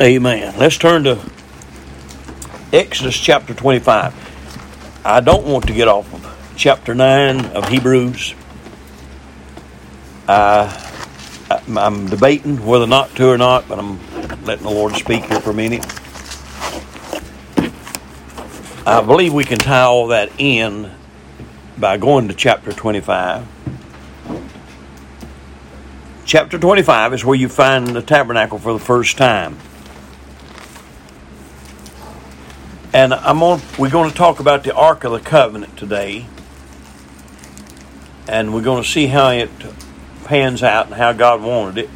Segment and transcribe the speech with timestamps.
[0.00, 0.54] Amen.
[0.56, 1.20] Let's turn to
[2.72, 5.02] Exodus chapter 25.
[5.04, 8.34] I don't want to get off of chapter 9 of Hebrews.
[10.26, 10.74] Uh,
[11.76, 14.00] I'm debating whether or not to or not, but I'm
[14.44, 15.84] letting the Lord speak here for a minute.
[18.86, 20.90] I believe we can tie all that in
[21.76, 23.46] by going to chapter 25.
[26.24, 29.58] Chapter 25 is where you find the tabernacle for the first time.
[32.94, 36.26] And I'm on, we're going to talk about the Ark of the Covenant today.
[38.28, 39.50] And we're going to see how it
[40.24, 41.90] pans out and how God wanted it.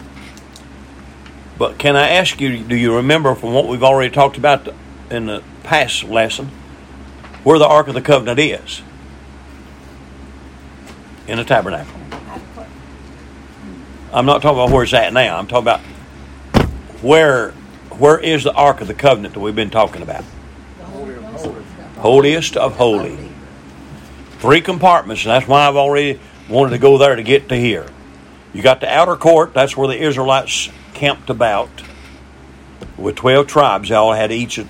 [1.59, 4.69] But can I ask you, do you remember from what we've already talked about
[5.11, 6.47] in the past lesson,
[7.45, 8.83] where the Ark of the Covenant is?
[11.29, 11.93] In the tabernacle.
[14.13, 15.37] I'm not talking about where it's at now.
[15.39, 15.81] I'm talking about
[17.03, 17.51] where
[17.99, 20.25] where is the Ark of the Covenant that we've been talking about?
[21.97, 23.19] Holiest of holy.
[24.39, 27.87] Three compartments, and that's why I've already wanted to go there to get to here.
[28.53, 31.71] You got the outer court, that's where the Israelites camped about
[32.97, 33.89] with 12 tribes.
[33.89, 34.61] They all had each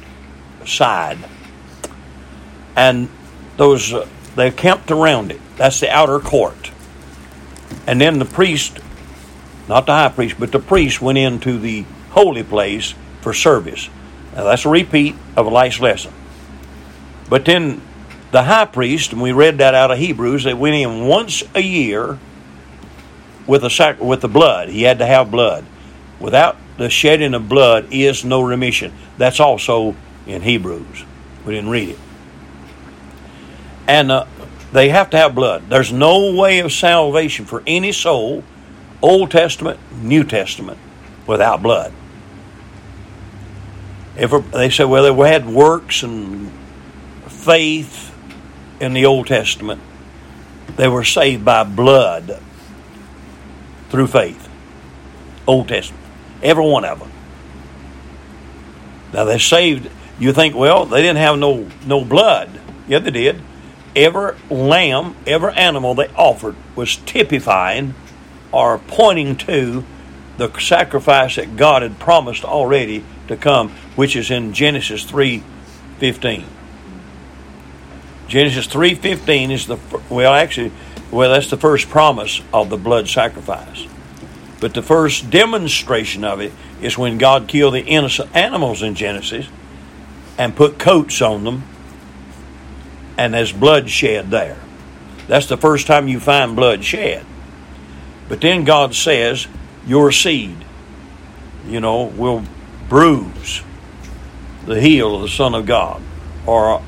[0.65, 1.19] side.
[2.75, 3.09] And
[3.57, 5.41] those, uh, they camped around it.
[5.57, 6.71] That's the outer court.
[7.87, 8.79] And then the priest,
[9.69, 13.89] not the high priest, but the priest went into the holy place for service.
[14.35, 16.13] Now that's a repeat of a last lesson.
[17.29, 17.83] But then
[18.31, 21.63] the high priest, and we read that out of Hebrews, they went in once a
[21.63, 22.19] year
[23.47, 24.69] with a sac- with the blood.
[24.69, 25.65] He had to have blood.
[26.21, 28.93] Without the shedding of blood is no remission.
[29.19, 29.95] That's also
[30.27, 31.05] in Hebrews.
[31.45, 31.99] We didn't read it.
[33.87, 34.27] And uh,
[34.73, 35.69] they have to have blood.
[35.69, 38.43] There's no way of salvation for any soul,
[39.01, 40.79] Old Testament, New Testament,
[41.27, 41.93] without blood.
[44.17, 46.51] Ever, they said, well, they had works and
[47.47, 48.13] faith
[48.81, 49.81] in the Old Testament.
[50.77, 52.43] They were saved by blood
[53.89, 54.49] through faith.
[55.47, 56.03] Old Testament.
[56.43, 57.11] Every one of them.
[59.13, 59.89] Now they're saved.
[60.19, 62.61] You think, well, they didn't have no no blood.
[62.89, 63.41] Yeah, they did.
[63.95, 67.95] Every lamb, every animal they offered was typifying
[68.53, 69.85] or pointing to
[70.37, 75.43] the sacrifice that God had promised already to come, which is in Genesis three
[75.99, 76.45] fifteen.
[78.29, 79.79] Genesis three fifteen is the
[80.11, 80.73] well, actually,
[81.11, 83.87] well, that's the first promise of the blood sacrifice.
[84.61, 89.49] But the first demonstration of it is when God killed the innocent animals in Genesis
[90.39, 91.63] and put coats on them,
[93.17, 94.59] and there's blood shed there.
[95.29, 97.25] That's the first time you find blood shed.
[98.29, 99.47] But then God says,
[99.87, 100.57] Your seed,
[101.67, 102.45] you know, will
[102.89, 103.63] bruise
[104.65, 106.03] the heel of the Son of God.
[106.47, 106.81] Or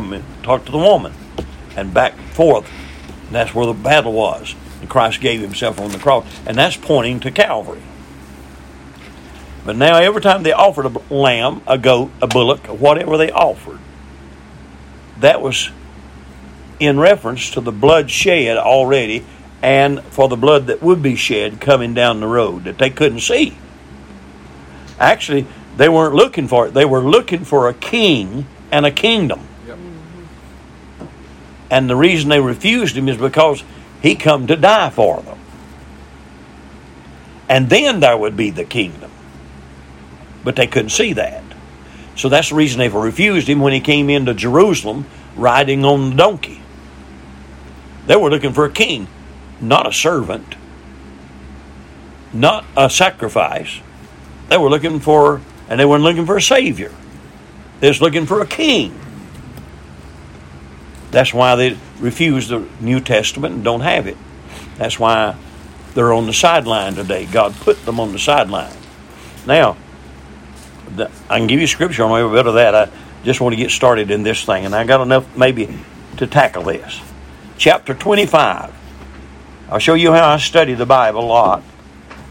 [0.00, 1.12] mean, talk to the woman
[1.76, 2.70] and back forth.
[3.26, 4.54] And that's where the battle was.
[4.80, 6.26] And Christ gave himself on the cross.
[6.46, 7.82] And that's pointing to Calvary.
[9.64, 13.78] But now, every time they offered a lamb, a goat, a bullock, whatever they offered,
[15.20, 15.70] that was
[16.78, 19.24] in reference to the blood shed already
[19.62, 23.20] and for the blood that would be shed coming down the road that they couldn't
[23.20, 23.56] see.
[24.98, 29.40] Actually, they weren't looking for it, they were looking for a king and a kingdom.
[29.66, 29.78] Yep.
[31.70, 33.64] And the reason they refused him is because
[34.02, 35.38] he come to die for them.
[37.48, 39.10] And then there would be the kingdom.
[40.42, 41.42] But they couldn't see that.
[42.16, 45.06] So that's the reason they refused him when he came into Jerusalem
[45.36, 46.60] riding on the donkey.
[48.06, 49.08] They were looking for a king,
[49.60, 50.54] not a servant,
[52.32, 53.80] not a sacrifice.
[54.48, 56.92] They were looking for, and they weren't looking for a savior.
[57.80, 58.98] They was looking for a king.
[61.10, 64.16] That's why they refuse the New Testament and don't have it.
[64.78, 65.36] That's why
[65.94, 67.26] they're on the sideline today.
[67.26, 68.76] God put them on the sideline.
[69.46, 69.76] Now,
[70.96, 72.74] the, I can give you scripture on every bit of that.
[72.74, 72.90] I
[73.24, 75.78] just want to get started in this thing, and I got enough maybe
[76.16, 77.00] to tackle this.
[77.56, 78.72] Chapter 25.
[79.70, 81.62] I'll show you how I study the Bible a lot.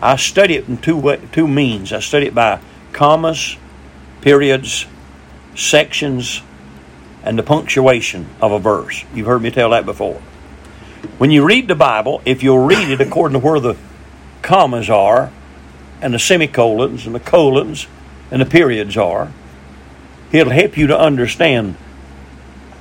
[0.01, 1.93] I study it in two two means.
[1.93, 2.59] I study it by
[2.93, 3.57] commas,
[4.21, 4.85] periods,
[5.55, 6.41] sections,
[7.23, 9.03] and the punctuation of a verse.
[9.13, 10.21] You've heard me tell that before.
[11.17, 13.77] When you read the Bible, if you'll read it according to where the
[14.41, 15.31] commas are,
[16.01, 17.87] and the semicolons, and the colons,
[18.29, 19.31] and the periods are,
[20.31, 21.75] it'll help you to understand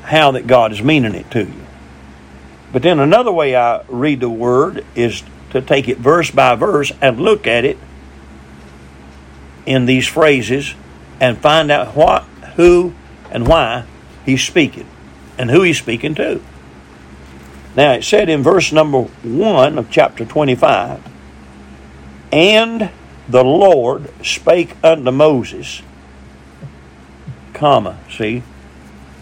[0.02, 1.66] how that God is meaning it to you.
[2.72, 6.90] But then another way I read the Word is to take it verse by verse
[7.00, 7.78] and look at it
[9.66, 10.74] in these phrases
[11.20, 12.24] and find out what,
[12.56, 12.94] who,
[13.30, 13.84] and why
[14.24, 14.86] he's speaking
[15.38, 16.40] and who he's speaking to.
[17.74, 21.00] Now, it said in verse number 1 of chapter 25,
[22.30, 22.90] And
[23.28, 25.82] the Lord spake unto Moses,
[27.54, 28.42] comma, see,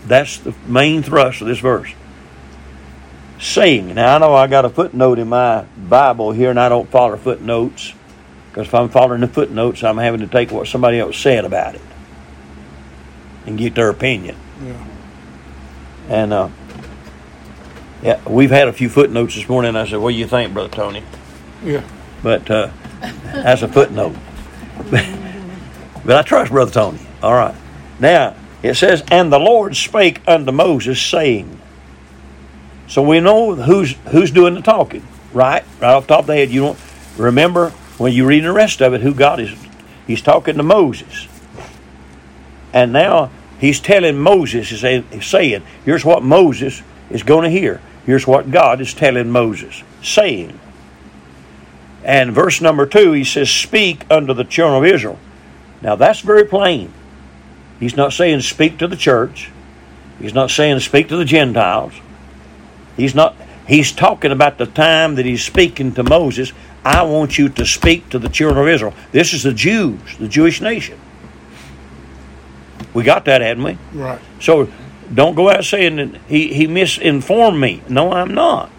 [0.06, 1.92] that's the main thrust of this verse.
[3.38, 6.90] Saying, now I know I got a footnote in my Bible here and I don't
[6.90, 7.94] follow footnotes
[8.50, 11.76] because if I'm following the footnotes, I'm having to take what somebody else said about
[11.76, 11.80] it
[13.46, 14.36] and get their opinion.
[14.62, 14.86] Yeah.
[16.08, 16.48] And uh,
[18.02, 19.76] yeah, we've had a few footnotes this morning.
[19.76, 21.04] I said, "What do you think, Brother Tony?"
[21.64, 21.84] Yeah.
[22.24, 22.70] But uh,
[23.24, 24.16] that's a footnote.
[24.90, 27.00] but I trust Brother Tony.
[27.22, 27.54] All right.
[28.00, 31.58] Now it says, "And the Lord spake unto Moses, saying."
[32.88, 35.62] So we know who's who's doing the talking, right?
[35.80, 36.78] Right off the top of the head, you don't
[37.16, 39.54] remember when you read the rest of it who God is.
[40.06, 41.28] He's talking to Moses,
[42.72, 43.30] and now
[43.60, 47.82] he's telling Moses, he's saying, here's what Moses is going to hear.
[48.06, 50.58] Here's what God is telling Moses, saying.
[52.02, 55.18] And verse number two, he says, Speak unto the children of Israel.
[55.82, 56.90] Now that's very plain.
[57.78, 59.50] He's not saying speak to the church.
[60.18, 61.92] He's not saying speak to the Gentiles.
[62.96, 63.36] He's not
[63.68, 66.52] he's talking about the time that he's speaking to Moses.
[66.84, 68.94] I want you to speak to the children of Israel.
[69.12, 70.98] This is the Jews, the Jewish nation.
[72.94, 73.78] We got that, hadn't we?
[73.92, 74.20] Right.
[74.40, 74.68] So
[75.12, 77.82] don't go out saying that he, he misinformed me.
[77.88, 78.70] No, I'm not.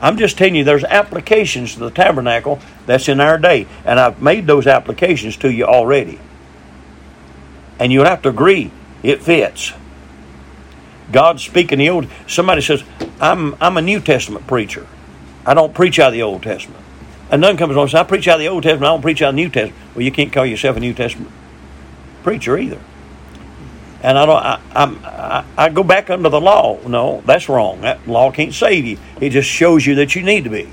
[0.00, 3.66] I'm just telling you there's applications to the tabernacle that's in our day.
[3.84, 6.18] And I've made those applications to you already.
[7.78, 8.70] And you'll have to agree
[9.02, 9.72] it fits.
[11.12, 12.84] God speaking the old somebody says,
[13.20, 14.86] I'm I'm a New Testament preacher.
[15.44, 16.84] I don't preach out of the Old Testament.
[17.30, 19.02] And none comes along and says, I preach out of the Old Testament, I don't
[19.02, 19.94] preach out of the New Testament.
[19.94, 21.30] Well, you can't call yourself a New Testament
[22.22, 22.80] preacher either.
[24.02, 24.42] And I don't.
[24.42, 26.78] I, I, I go back under the law.
[26.86, 27.82] No, that's wrong.
[27.82, 28.98] That law can't save you.
[29.20, 30.72] It just shows you that you need to be.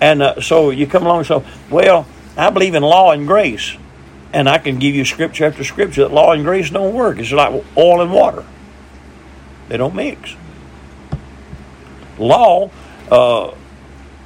[0.00, 3.76] And uh, so you come along and say, "Well, I believe in law and grace,"
[4.32, 7.18] and I can give you scripture after scripture that law and grace don't work.
[7.18, 8.44] It's like oil and water;
[9.68, 10.36] they don't mix.
[12.18, 12.70] Law,
[13.10, 13.50] uh,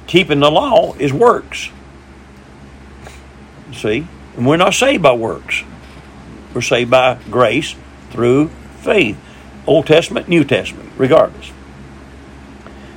[0.07, 1.69] keeping the law is works.
[3.73, 5.63] See, and we're not saved by works.
[6.53, 7.75] We're saved by grace
[8.09, 8.47] through
[8.79, 9.17] faith.
[9.67, 11.51] Old Testament, New Testament, regardless.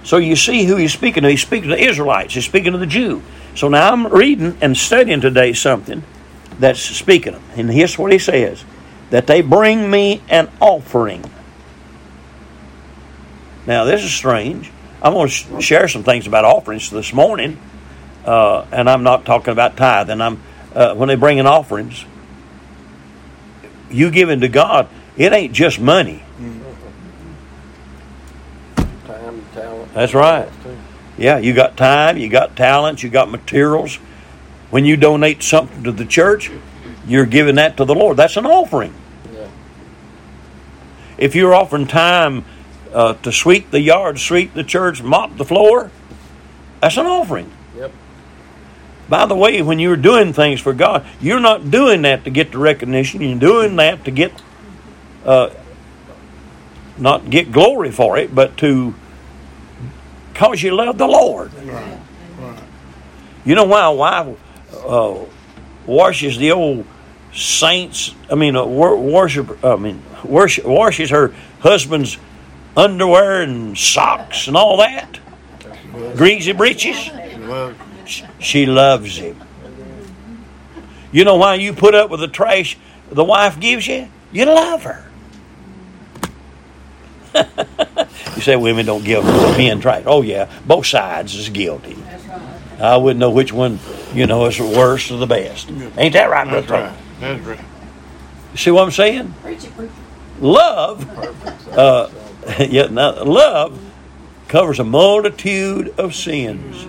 [0.04, 1.28] So you see who he's speaking to.
[1.28, 2.34] He's speaking to the Israelites.
[2.34, 3.22] He's speaking to the Jew.
[3.54, 6.02] So now I'm reading and studying today something
[6.58, 7.58] that's speaking of.
[7.58, 8.64] And here's what he says.
[9.10, 11.24] That they bring me an offering.
[13.66, 14.70] Now this is strange.
[15.02, 17.58] I'm going to share some things about offerings this morning.
[18.24, 20.20] Uh, and I'm not talking about tithing.
[20.20, 20.42] I'm
[20.74, 22.04] uh, when they bring in offerings,
[23.90, 26.22] you giving to God, it ain't just money.
[28.76, 29.94] Time, talent.
[29.94, 30.48] That's right.
[31.18, 33.96] Yeah, you got time, you got talents, you got materials.
[34.70, 36.50] When you donate something to the church,
[37.06, 38.16] you're giving that to the Lord.
[38.16, 38.94] That's an offering.
[39.34, 39.48] Yeah.
[41.18, 42.44] If you're offering time
[42.92, 45.90] uh, to sweep the yard, sweep the church, mop the floor,
[46.80, 47.50] that's an offering.
[47.76, 47.92] Yep.
[49.08, 52.52] By the way, when you're doing things for God, you're not doing that to get
[52.52, 53.20] the recognition.
[53.20, 54.32] You're doing that to get,
[55.24, 55.50] uh,
[56.96, 58.94] not get glory for it, but to,
[60.34, 61.52] cause you love the Lord.
[61.54, 61.98] Right.
[62.38, 62.62] Right.
[63.44, 64.38] You know why a wife
[64.86, 65.18] uh,
[65.86, 66.86] washes the old
[67.32, 68.14] saints?
[68.30, 69.64] I mean, uh, wor- worship.
[69.64, 72.16] I mean, worship, washes her husband's
[72.76, 75.18] underwear and socks and all that,
[76.16, 77.10] greasy breeches.
[77.40, 77.74] Well,
[78.38, 79.40] She loves him.
[81.12, 82.76] You know why you put up with the trash
[83.10, 84.08] the wife gives you?
[84.32, 85.04] You love her.
[88.36, 90.04] you say women don't give men trash.
[90.06, 91.96] Oh yeah, both sides is guilty.
[92.80, 93.78] I wouldn't know which one,
[94.14, 95.68] you know, is the worst or the best.
[95.98, 96.86] Ain't that right, that's brother?
[96.86, 96.96] right.
[97.20, 97.60] That's right.
[98.52, 99.34] You See what I'm saying?
[99.42, 99.90] Preach it, preach
[100.40, 101.06] Love,
[101.76, 102.08] uh,
[102.58, 103.78] yeah, now, love
[104.48, 106.86] covers a multitude of sins.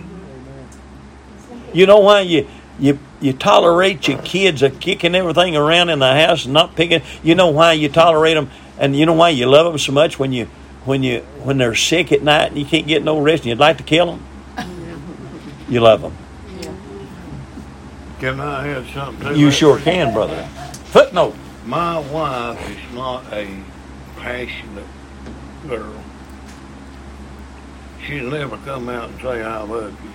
[1.74, 2.48] You know why you
[2.80, 7.02] you you tolerate your kids are kicking everything around in the house and not picking.
[7.22, 8.50] You know why you tolerate them,
[8.80, 10.46] and you know why you love them so much when you
[10.86, 13.60] when you when they're sick at night and you can't get no rest and you'd
[13.60, 14.26] like to kill them.
[15.70, 16.18] You love them.
[18.20, 20.44] Can I add something to You sure can, brother.
[20.86, 21.36] Footnote.
[21.66, 23.64] My wife is not a
[24.18, 24.86] passionate
[25.68, 25.94] girl.
[28.06, 30.10] She'll never come out and say I love you.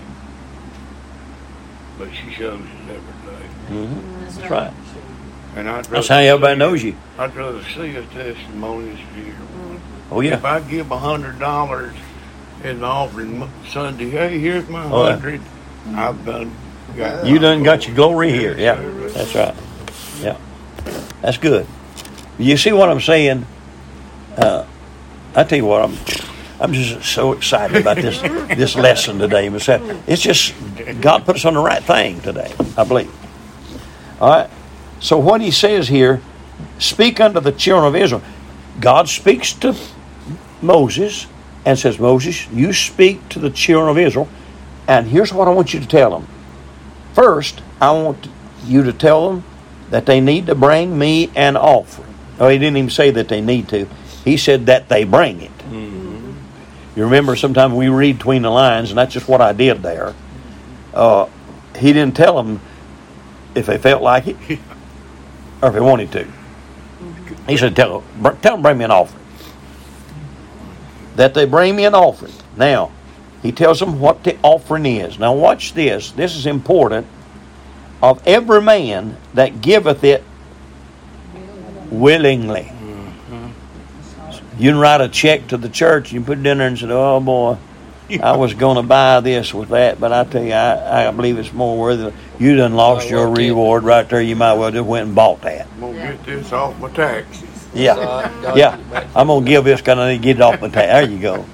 [1.98, 2.96] But she shows it
[3.70, 3.94] every day.
[4.38, 4.72] That's right.
[5.54, 6.96] And I'd That's how everybody see- knows you.
[7.18, 9.32] I'd rather see a testimony this year.
[9.34, 9.76] Mm-hmm.
[10.14, 10.34] Oh yeah.
[10.34, 10.44] If.
[10.44, 11.94] I give a hundred dollars
[12.62, 15.12] in the offering Mo- Sunday, hey, here's my Oh, yeah.
[15.16, 15.40] hundred.
[15.94, 16.54] I've done.
[16.96, 18.56] Got You done got your glory here.
[18.58, 18.74] Yeah.
[19.14, 19.54] That's right.
[20.20, 20.36] Yeah.
[21.22, 21.66] That's good.
[22.38, 23.46] You see what I'm saying?
[24.36, 24.66] Uh,
[25.36, 25.96] I tell you what, I'm
[26.58, 28.20] I'm just so excited about this
[28.56, 29.48] this lesson today.
[30.06, 30.54] It's just
[31.02, 33.12] God put us on the right thing today, I believe.
[34.20, 34.50] All right.
[34.98, 36.22] So what he says here,
[36.78, 38.22] speak unto the children of Israel.
[38.80, 39.76] God speaks to
[40.62, 41.26] Moses
[41.66, 44.28] and says, Moses, you speak to the children of Israel,
[44.88, 46.26] and here's what I want you to tell them.
[47.12, 48.28] First, I want
[48.64, 49.44] you to tell them
[49.90, 52.14] that they need to bring me an offering.
[52.38, 53.86] Oh, he didn't even say that they need to.
[54.26, 55.52] He said that they bring it.
[56.96, 60.14] You remember sometimes we read between the lines, and that's just what I did there.
[60.92, 61.28] Uh,
[61.76, 62.60] he didn't tell them
[63.54, 64.36] if they felt like it
[65.62, 66.26] or if they wanted to.
[67.48, 69.22] He said, tell, br- tell them bring me an offering.
[71.14, 72.32] That they bring me an offering.
[72.56, 72.90] Now,
[73.42, 75.18] he tells them what the offering is.
[75.20, 76.10] Now, watch this.
[76.10, 77.06] This is important.
[78.02, 80.24] Of every man that giveth it
[81.90, 82.72] willingly.
[84.58, 86.86] You can write a check to the church, you put it in there and say,
[86.90, 87.58] oh boy,
[88.22, 91.38] I was going to buy this with that, but I tell you, I, I believe
[91.38, 92.14] it's more worth it.
[92.38, 94.20] You done lost your reward right there.
[94.22, 95.66] You might well just went and bought that.
[95.74, 97.68] I'm gonna get this off my taxes.
[97.74, 97.96] Yeah.
[97.96, 98.76] God- God Yeah.
[98.78, 99.06] you back.
[99.14, 100.92] I'm going to give this because I need to get it off my tax.
[100.92, 101.44] There you go.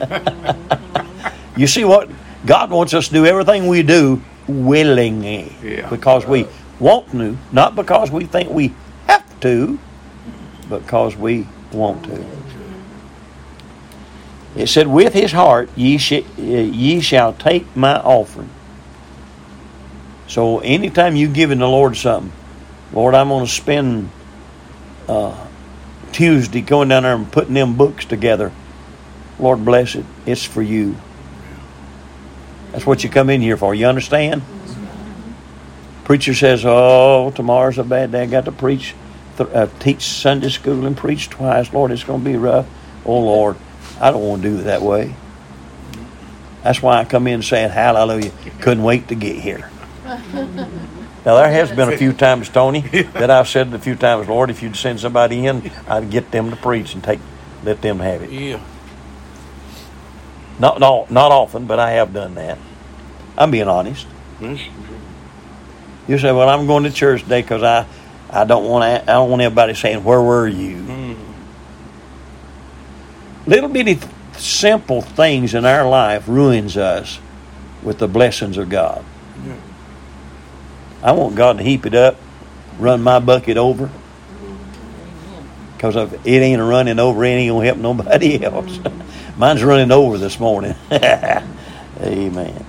[1.56, 2.10] you see what?
[2.44, 5.54] God wants us to do everything we do willingly.
[5.62, 5.88] Yeah.
[5.88, 6.46] Because we
[6.80, 8.74] want to, not because we think we
[9.06, 9.78] have to,
[10.68, 12.26] but because we want to.
[14.56, 18.50] It said, With his heart ye, sh- ye shall take my offering.
[20.26, 22.32] So anytime you giving the Lord something,
[22.92, 24.10] Lord, I'm going to spend
[25.08, 25.46] uh,
[26.12, 28.52] Tuesday going down there and putting them books together.
[29.38, 30.04] Lord bless it.
[30.26, 30.96] It's for you.
[32.72, 33.74] That's what you come in here for.
[33.74, 34.42] You understand?
[36.04, 38.22] Preacher says, "Oh, tomorrow's a bad day.
[38.22, 38.94] I got to preach,
[39.36, 41.72] th- uh, teach Sunday school and preach twice.
[41.72, 42.66] Lord, it's going to be rough.
[43.04, 43.56] Oh Lord,
[44.00, 45.14] I don't want to do it that way.
[46.62, 48.32] That's why I come in saying Hallelujah.
[48.60, 49.70] Couldn't wait to get here.
[51.24, 52.80] Now there has been a few times, Tony,
[53.14, 56.50] that I've said a few times, Lord, if you'd send somebody in, I'd get them
[56.50, 57.20] to preach and take,
[57.62, 58.30] let them have it.
[58.30, 58.60] Yeah.
[60.58, 62.58] Not, not, not often, but I have done that.
[63.38, 64.06] I'm being honest.
[64.40, 64.60] That's
[66.08, 67.86] You say, "Well, I'm going to church today because I,
[68.32, 71.16] I don't want I don't want everybody saying, where were you?" mm,
[73.46, 73.98] Little bitty
[74.36, 77.20] simple things in our life ruins us
[77.82, 79.04] with the blessings of God.
[79.44, 79.56] Yeah.
[81.02, 82.16] I want God to heap it up,
[82.78, 83.90] run my bucket over.
[85.76, 88.78] Because if it ain't running over, it ain't gonna help nobody else.
[89.36, 90.76] Mine's running over this morning.
[90.92, 92.64] Amen.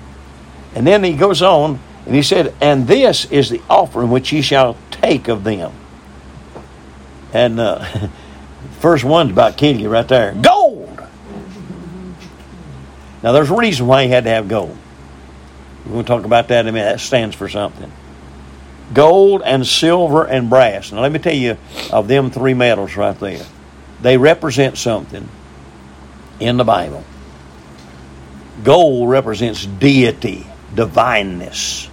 [0.76, 4.42] And then he goes on and he said, And this is the offering which ye
[4.42, 5.72] shall take of them.
[7.32, 7.86] And uh,
[8.80, 10.34] first one's about Kenny right there.
[10.34, 11.02] Gold!
[13.24, 14.78] Now there's a reason why he had to have gold.
[15.86, 16.92] We're going to talk about that in a minute.
[16.92, 17.92] That stands for something.
[18.94, 20.92] Gold and silver and brass.
[20.92, 21.58] Now let me tell you
[21.92, 23.46] of them three metals right there.
[24.02, 25.28] They represent something
[26.40, 27.04] in the Bible.
[28.64, 30.46] Gold represents deity,
[30.76, 31.90] divineness.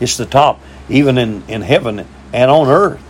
[0.00, 3.00] It's the top, even in, in heaven and on earth.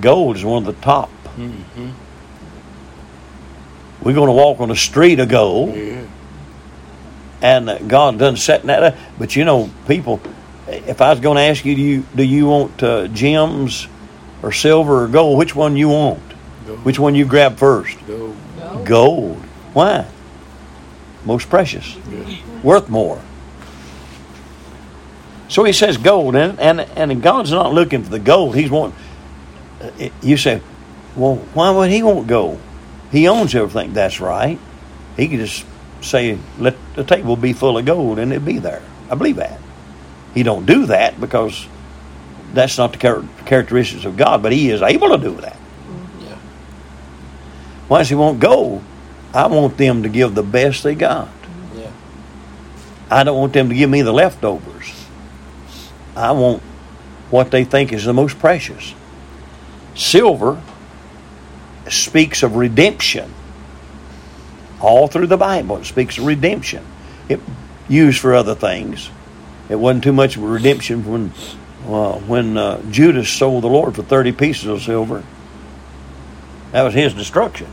[0.00, 1.10] Gold is one of the top.
[1.36, 1.90] mm-hmm.
[4.02, 5.74] We're going to walk on the street of gold.
[5.76, 6.04] Yeah.
[7.40, 8.94] and uh, God doesn't set that up.
[9.18, 10.20] But you know, people,
[10.68, 13.86] if I was going to ask you, do you do you want uh, gems
[14.42, 15.38] or silver or gold?
[15.38, 16.22] Which one you want?
[16.66, 16.76] Go.
[16.78, 17.96] Which one you grab first?
[18.06, 18.34] Go.
[18.84, 19.36] Gold.
[19.72, 20.06] Why?
[21.24, 22.42] Most precious, Yes.
[22.62, 23.20] worth more.
[25.54, 28.56] So he says gold, and and and God's not looking for the gold.
[28.56, 28.92] He's want.
[29.80, 30.60] uh, You say,
[31.14, 32.58] well, why would he want gold?
[33.12, 33.92] He owns everything.
[33.92, 34.58] That's right.
[35.16, 35.64] He could just
[36.00, 38.82] say, let the table be full of gold, and it'd be there.
[39.08, 39.60] I believe that.
[40.34, 41.68] He don't do that because
[42.52, 45.56] that's not the char- characteristics of God, but he is able to do that.
[46.20, 46.36] Yeah.
[47.86, 48.82] Why does he want gold?
[49.32, 51.28] I want them to give the best they got.
[51.76, 51.92] Yeah.
[53.08, 55.03] I don't want them to give me the leftovers.
[56.16, 56.62] I want
[57.30, 58.94] what they think is the most precious.
[59.94, 60.62] Silver
[61.88, 63.32] speaks of redemption.
[64.80, 66.84] All through the Bible, it speaks of redemption.
[67.28, 67.40] It
[67.88, 69.10] used for other things.
[69.68, 71.32] it wasn't too much of a redemption when
[71.86, 75.22] uh, when uh, Judas sold the Lord for 30 pieces of silver.
[76.72, 77.66] That was his destruction.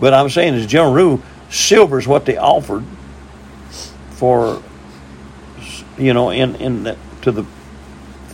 [0.00, 2.84] But I'm saying, as general rule, silver is what they offered
[4.10, 4.62] for,
[5.96, 7.44] you know, in in the, to the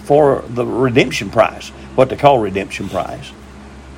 [0.05, 3.33] for the redemption price, what they call redemption price.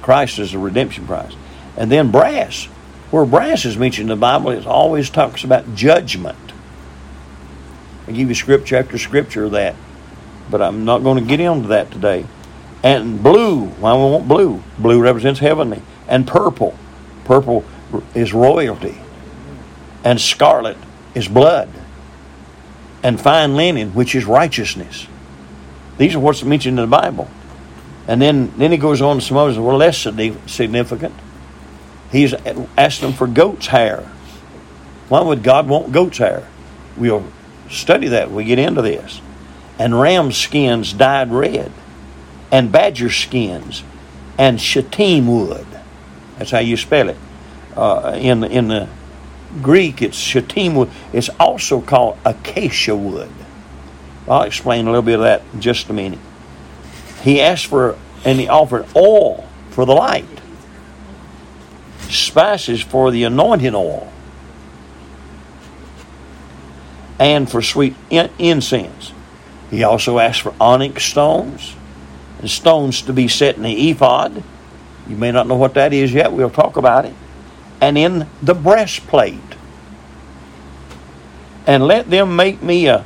[0.03, 1.35] Christ is the redemption price,
[1.77, 2.67] and then brass,
[3.11, 6.39] where brass is mentioned in the Bible, it always talks about judgment.
[8.07, 9.75] I give you scripture after scripture of that,
[10.49, 12.25] but I'm not going to get into that today.
[12.83, 14.63] And blue, why we want blue?
[14.79, 16.77] Blue represents heavenly, and purple,
[17.25, 17.65] purple
[18.15, 18.97] is royalty,
[20.05, 20.77] and scarlet
[21.15, 21.69] is blood,
[23.07, 25.07] and fine linen, which is righteousness.
[25.97, 27.31] These are what's mentioned in the Bible.
[28.09, 31.15] And then, then he goes on to some others that were less significant.
[32.11, 32.35] He's
[32.77, 34.01] asked them for goat's hair.
[35.09, 36.49] Why would God want goat's hair?
[36.97, 37.25] We'll
[37.71, 39.21] study that we get into this.
[39.79, 41.71] And ram skins dyed red,
[42.51, 43.85] and badger skins,
[44.37, 45.67] and shittim wood.
[46.39, 47.17] That's how you spell it.
[47.77, 48.89] Uh, in in the
[49.63, 50.91] Greek, it's shittim wood.
[51.13, 53.31] It's also called acacia wood.
[54.29, 56.19] I'll explain a little bit of that in just a minute.
[57.23, 60.25] He asked for and he offered oil for the light,
[62.09, 64.13] spices for the anointing oil,
[67.19, 69.13] and for sweet incense.
[69.71, 71.77] He also asked for onyx stones
[72.41, 74.43] and stones to be set in the ephod.
[75.09, 76.33] You may not know what that is yet.
[76.33, 77.15] We'll talk about it.
[77.81, 79.39] And in the breastplate.
[81.67, 83.05] And let them make me a,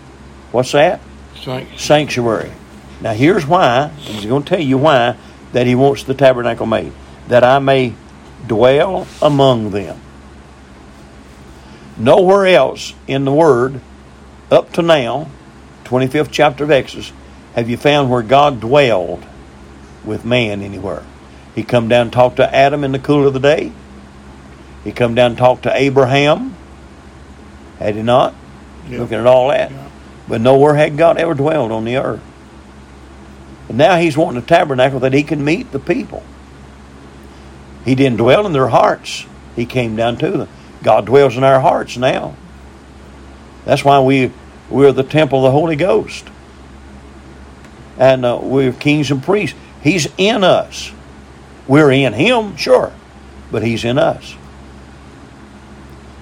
[0.52, 1.00] what's that?
[1.34, 1.78] Sanctuary.
[1.78, 2.52] Sanctuary.
[3.00, 3.88] Now here's why.
[3.98, 5.16] He's going to tell you why
[5.52, 6.92] that he wants the tabernacle made.
[7.28, 7.94] That I may
[8.46, 10.00] dwell among them.
[11.96, 13.80] Nowhere else in the Word
[14.50, 15.28] up to now,
[15.84, 17.12] 25th chapter of Exodus,
[17.54, 19.24] have you found where God dwelled
[20.04, 21.04] with man anywhere?
[21.54, 23.72] He come down and talked to Adam in the cool of the day.
[24.84, 26.54] He come down and talked to Abraham.
[27.78, 28.34] Had he not?
[28.90, 28.98] Yeah.
[28.98, 29.70] Looking at all that.
[29.70, 29.90] Yeah.
[30.28, 32.22] But nowhere had God ever dwelled on the earth.
[33.68, 36.22] And now he's wanting a tabernacle that he can meet the people.
[37.84, 39.26] He didn't dwell in their hearts.
[39.56, 40.48] He came down to them.
[40.82, 42.34] God dwells in our hearts now.
[43.64, 44.32] That's why we
[44.70, 46.26] we're the temple of the Holy Ghost,
[47.98, 49.58] and uh, we're kings and priests.
[49.82, 50.92] He's in us.
[51.66, 52.92] We're in Him, sure,
[53.50, 54.34] but He's in us.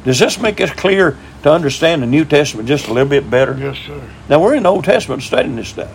[0.08, 3.54] Does this make us clear to understand the New Testament just a little bit better?
[3.58, 4.00] Yes, sir.
[4.26, 5.94] Now we're in the Old Testament studying this stuff.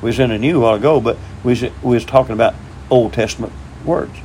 [0.00, 2.54] We was in the New a while ago, but we was, we was talking about
[2.88, 3.52] Old Testament
[3.84, 4.16] words.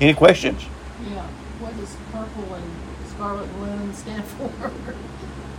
[0.00, 0.64] Any questions?
[1.08, 1.22] Yeah,
[1.60, 2.64] what does purple and
[3.08, 4.50] scarlet and linen stand for?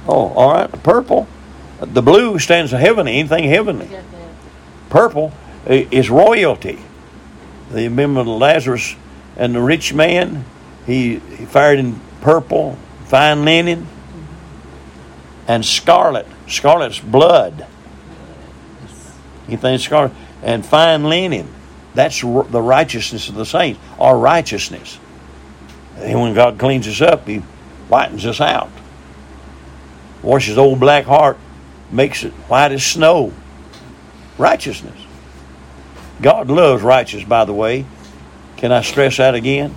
[0.06, 0.84] Oh, all right.
[0.84, 1.26] Purple.
[1.80, 3.20] The blue stands for heavenly.
[3.20, 3.86] Anything I heavenly.
[3.86, 4.04] that.
[4.90, 5.32] Purple
[5.66, 6.80] is royalty.
[7.72, 8.98] You remember Lazarus
[9.38, 10.44] and the rich man?
[10.86, 12.78] He, he fired in purple,
[13.13, 13.86] fine linen,
[15.47, 16.26] and scarlet.
[16.47, 17.67] Scarlet's blood.
[19.47, 20.13] Anything scarlet.
[20.41, 21.47] And fine linen.
[21.93, 24.97] That's the righteousness of the saints, our righteousness.
[25.97, 27.43] And when God cleans us up, He
[27.88, 28.71] whitens us out.
[30.23, 31.38] Washes old black heart,
[31.91, 33.32] makes it white as snow.
[34.39, 34.99] Righteousness.
[36.19, 37.86] God loves righteous, by the way.
[38.58, 39.76] Can I stress that again?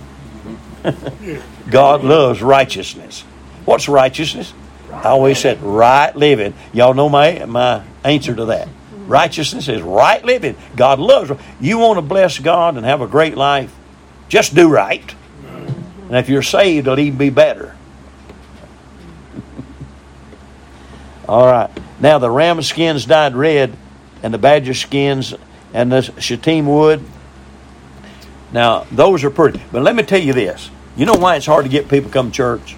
[1.69, 3.23] God loves righteousness.
[3.67, 4.53] What's righteousness?
[4.93, 6.53] I always said right living.
[6.71, 8.69] Y'all know my my answer to that.
[9.07, 10.55] Righteousness is right living.
[10.77, 11.33] God loves.
[11.59, 13.75] You want to bless God and have a great life?
[14.29, 15.13] Just do right.
[15.43, 17.75] And if you're saved, it'll even be better.
[21.27, 21.69] All right.
[21.99, 23.75] Now the ram skins dyed red,
[24.23, 25.33] and the badger skins,
[25.73, 27.03] and the shittim wood.
[28.53, 29.61] Now those are pretty.
[29.73, 30.69] But let me tell you this.
[30.95, 32.77] You know why it's hard to get people to come to church?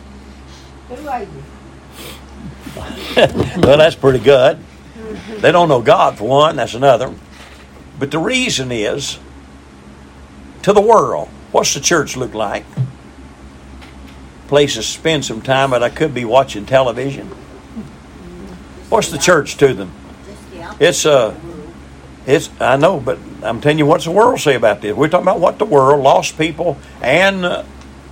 [0.90, 1.30] Who are you?
[3.62, 4.60] well, that's pretty good.
[5.38, 6.56] They don't know God for one.
[6.56, 7.14] That's another.
[8.00, 9.20] But the reason is,
[10.64, 12.66] to the world, what's the church look like?
[14.48, 17.28] Place to spend some time, but I could be watching television.
[18.90, 19.92] What's the church to them?
[20.80, 21.36] It's uh,
[22.26, 24.96] it's I know, but I'm telling you, what's the world say about this?
[24.96, 27.64] We're talking about what the world, lost people, and uh,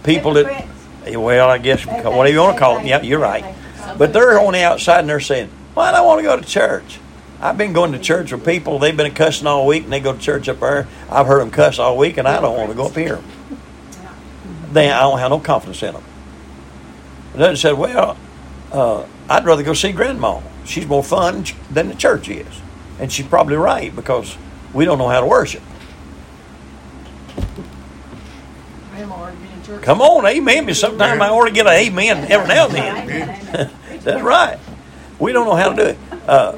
[0.03, 0.67] people that.
[1.15, 2.85] Well, I guess whatever you want to call them.
[2.85, 3.55] Yeah, you're right.
[3.97, 6.45] But they're on the outside and they're saying, "Why do I want to go to
[6.45, 6.99] church?"
[7.39, 8.79] I've been going to church with people.
[8.79, 10.87] They've been cussing all week, and they go to church up there.
[11.09, 13.21] I've heard them cuss all week, and I don't want to go up here.
[14.71, 16.03] They, I don't have no confidence in them.
[17.33, 18.17] And then said, "Well,
[18.71, 22.61] uh, I'd rather go see Grandma." she's more fun than the church is.
[22.99, 24.37] And she's probably right because
[24.73, 25.63] we don't know how to worship.
[28.91, 29.56] Grandma ought to be in church.
[29.81, 30.65] Come on, amen.
[30.65, 30.73] me.
[30.73, 33.71] Sometime I ought to get an amen every now and then.
[34.03, 34.59] That's right.
[35.19, 35.97] We don't know how to do it.
[36.27, 36.53] Uh,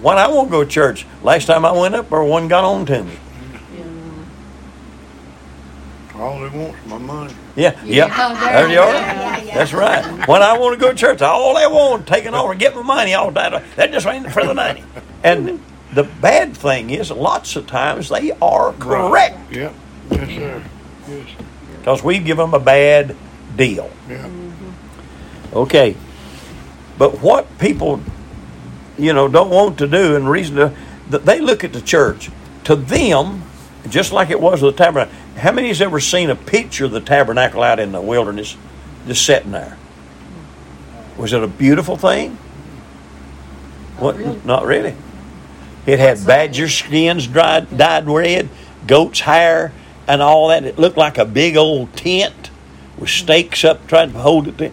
[0.00, 2.86] when I won't go to church, last time I went up, or one got on
[2.86, 3.18] to me.
[6.14, 7.32] All they want's my money.
[7.54, 8.06] Yeah, yeah.
[8.06, 8.92] Yeah, There you are.
[8.92, 9.54] yeah, yeah.
[9.54, 10.26] That's right.
[10.26, 13.14] When I want to go to church, all they want taking over, get my money,
[13.14, 13.62] all that.
[13.76, 14.82] That just ain't for the money.
[15.22, 19.74] And the bad thing is, lots of times they are correct Yep.
[20.10, 20.64] Yes, sir.
[21.08, 21.28] Yes.
[21.88, 23.16] Because we give them a bad
[23.56, 23.90] deal.
[24.10, 24.18] Yeah.
[24.18, 25.56] Mm-hmm.
[25.56, 25.96] Okay.
[26.98, 28.02] But what people,
[28.98, 30.76] you know, don't want to do and reason to,
[31.08, 32.30] that they look at the church,
[32.64, 33.42] to them,
[33.88, 35.14] just like it was with the tabernacle.
[35.38, 38.54] How many has ever seen a picture of the tabernacle out in the wilderness
[39.06, 39.78] just sitting there?
[41.16, 42.36] Was it a beautiful thing?
[43.96, 44.18] What?
[44.18, 44.42] really.
[44.44, 44.94] Not really.
[45.86, 48.50] It had badger skins dried, dyed red,
[48.86, 49.72] goat's hair,
[50.08, 50.64] and all that.
[50.64, 52.50] It looked like a big old tent
[52.96, 54.72] with stakes up trying to hold it there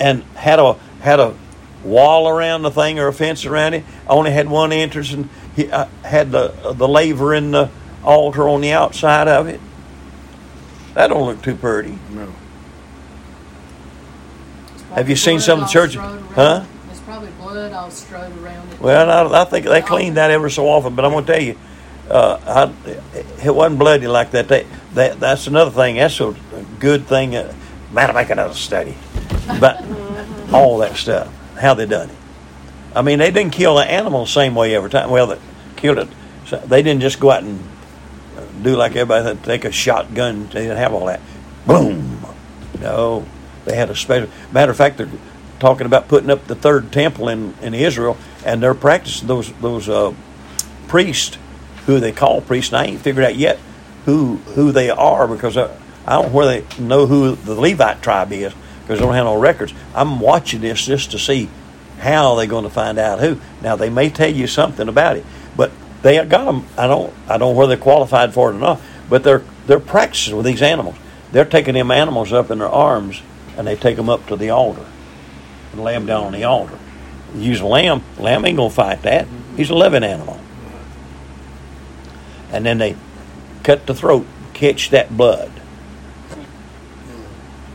[0.00, 1.34] and had a had a
[1.82, 3.84] wall around the thing or a fence around it.
[4.08, 7.70] Only had one entrance, and he uh, had the the laver in the
[8.02, 9.60] altar on the outside of it.
[10.94, 11.98] That don't look too pretty.
[12.10, 12.32] No.
[14.94, 15.96] Have you seen some of the churches?
[15.96, 16.64] around Huh?
[16.64, 16.90] it.
[16.90, 18.80] It's probably blood all strode around it.
[18.80, 21.42] Well, I, I think they clean that every so often, but I'm going to tell
[21.42, 21.58] you,
[22.10, 22.90] uh, I,
[23.44, 24.48] it wasn't bloody like that.
[24.48, 25.20] They, that.
[25.20, 25.96] That's another thing.
[25.96, 26.34] That's a
[26.78, 27.36] good thing.
[27.36, 27.54] Uh,
[27.96, 28.96] I make another study,
[29.60, 29.84] but
[30.52, 32.16] all that stuff, how they done it.
[32.94, 35.10] I mean, they didn't kill the animal the same way every time.
[35.10, 35.38] Well, they
[35.76, 36.08] killed it.
[36.46, 37.60] So they didn't just go out and
[38.36, 40.46] uh, do like everybody that take a shotgun.
[40.48, 41.20] They didn't have all that.
[41.66, 42.24] Boom.
[42.80, 43.26] No,
[43.64, 44.28] they had a special.
[44.52, 45.08] Matter of fact, they're
[45.58, 49.88] talking about putting up the third temple in, in Israel, and they're practicing those those
[49.88, 50.12] uh,
[50.88, 51.38] priests,
[51.86, 52.72] who they call priests.
[52.72, 53.58] And I ain't figured out yet
[54.04, 55.74] who who they are because I,
[56.06, 59.38] I don't where they know who the Levite tribe is because they don't have no
[59.38, 59.72] records.
[59.94, 61.48] I'm watching this just to see
[61.98, 63.40] how they're going to find out who.
[63.62, 65.24] Now they may tell you something about it,
[65.56, 66.66] but they got them.
[66.76, 69.80] I don't I don't know whether they're qualified for it or not, but they're they're
[69.80, 70.96] practicing with these animals.
[71.32, 73.22] They're taking them animals up in their arms
[73.56, 74.86] and they take them up to the altar
[75.72, 76.78] and lay them down on the altar.
[77.34, 78.02] Use a lamb.
[78.18, 79.26] Lamb ain't gonna fight that.
[79.56, 80.38] He's a living animal.
[82.50, 82.96] And then they
[83.62, 85.50] cut the throat, catch that blood.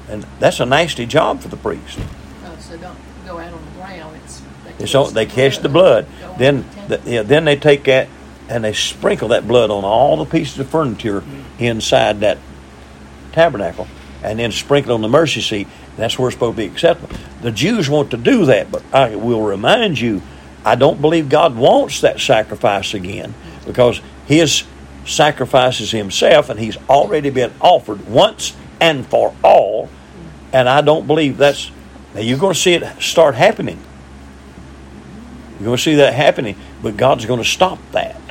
[0.08, 2.00] And that's a nasty job for the priest.
[2.44, 4.16] Oh, so don't go out on the ground.
[4.24, 4.42] It's
[4.78, 6.08] they all, they catch the blood.
[6.38, 8.08] Then, the the, yeah, then they take that
[8.48, 11.64] and they sprinkle that blood on all the pieces of furniture mm-hmm.
[11.64, 12.40] inside that
[13.32, 13.88] tabernacle,
[14.24, 15.68] and then sprinkle on the mercy seat.
[15.98, 17.16] That's where it's supposed to be acceptable.
[17.42, 20.24] The Jews want to do that, but I will remind you,
[20.66, 23.68] I don't believe God wants that sacrifice again mm-hmm.
[23.68, 24.64] because His
[25.06, 29.90] sacrifice is Himself, and He's already been offered once and for all.
[30.54, 31.72] And I don't believe that's.
[32.14, 33.80] Now you're going to see it start happening.
[35.54, 38.22] You're going to see that happening, but God's going to stop that.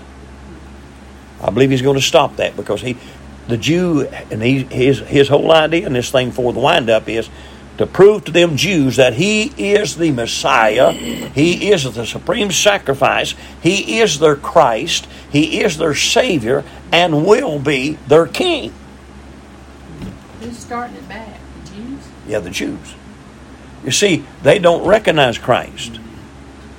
[1.42, 2.96] I believe He's going to stop that because He,
[3.48, 7.28] the Jew, and he, his his whole idea in this thing for the windup is
[7.79, 13.35] to prove to them Jews that He is the Messiah, He is the supreme sacrifice,
[13.62, 18.73] He is their Christ, He is their Savior, and will be their King.
[20.41, 21.38] Who's starting it back?
[21.64, 22.09] The Jews?
[22.27, 22.95] Yeah, the Jews.
[23.85, 25.99] You see, they don't recognize Christ.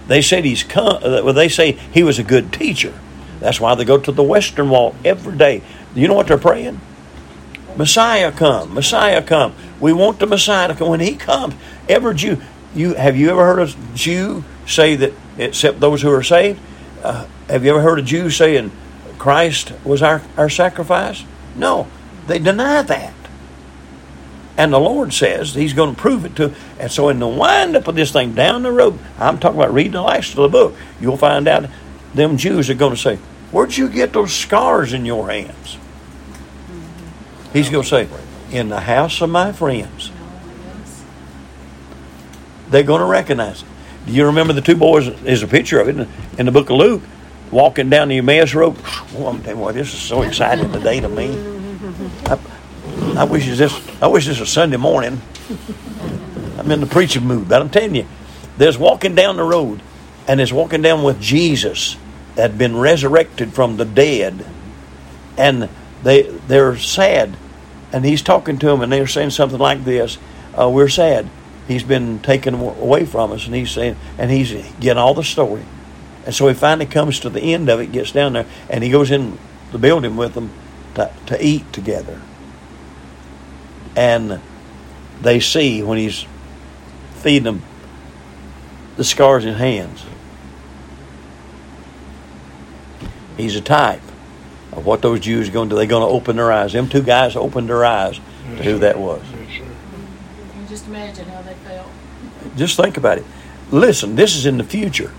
[0.07, 0.97] They said he's come.
[1.03, 2.93] uh, Well, they say he was a good teacher.
[3.39, 5.61] That's why they go to the Western Wall every day.
[5.95, 6.81] You know what they're praying?
[7.79, 9.55] Messiah come, Messiah come.
[9.79, 10.89] We want the Messiah to come.
[10.89, 11.55] When He comes,
[11.87, 12.41] every Jew.
[12.75, 16.59] You have you ever heard a Jew say that except those who are saved?
[17.01, 18.71] Uh, have you ever heard a Jew saying
[19.17, 21.23] Christ was our, our sacrifice?
[21.55, 21.87] No,
[22.27, 23.13] they deny that.
[24.57, 26.53] And the Lord says He's going to prove it to.
[26.81, 29.73] And so, in the wind up of this thing down the road, I'm talking about
[29.73, 30.75] reading the last of the book.
[30.99, 31.69] You'll find out
[32.13, 33.15] them Jews are going to say,
[33.53, 35.77] "Where'd you get those scars in your hands?"
[37.53, 38.07] He's going to say,
[38.51, 40.11] "In the house of my friends."
[42.69, 43.67] They're going to recognize it.
[44.05, 45.13] Do you remember the two boys?
[45.21, 46.07] There's a picture of it
[46.37, 47.01] in the, book of Luke,
[47.51, 48.77] walking down the Emmaus Road.
[49.13, 51.29] Well, I'm telling you this is so exciting today to me.
[52.25, 52.39] I,
[53.17, 53.73] I wish this.
[54.01, 55.21] I wish this was Sunday morning.
[56.57, 58.07] I'm in the preaching mood, but I'm telling you,
[58.57, 59.81] there's walking down the road,
[60.27, 61.97] and there's walking down with Jesus
[62.35, 64.45] that had been resurrected from the dead,
[65.37, 65.69] and
[66.03, 67.35] they they're sad,
[67.91, 70.17] and he's talking to them, and they're saying something like this:
[70.59, 71.29] uh, "We're sad."
[71.69, 75.63] he's been taken away from us, and he's saying, and he's getting all the story.
[76.25, 78.89] And so he finally comes to the end of it, gets down there, and he
[78.89, 79.37] goes in
[79.71, 80.49] the building with them
[80.95, 82.19] to, to eat together.
[83.95, 84.41] And
[85.21, 86.25] they see when he's
[87.17, 87.61] feeding them
[88.97, 90.03] the scars in hands.
[93.37, 94.01] He's a type
[94.71, 95.77] of what those Jews are going to do.
[95.77, 96.73] They're going to open their eyes.
[96.73, 98.19] Them two guys opened their eyes
[98.57, 99.21] to who that was.
[99.31, 99.61] Yes.
[100.55, 101.87] And just imagine how they felt.
[102.55, 103.25] Just think about it.
[103.71, 105.11] Listen, this is in the future.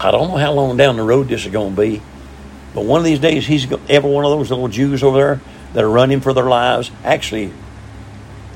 [0.00, 2.02] I don't know how long down the road this is going to be,
[2.74, 5.40] but one of these days, he's go- every one of those little Jews over there
[5.74, 6.90] that are running for their lives.
[7.04, 7.52] Actually,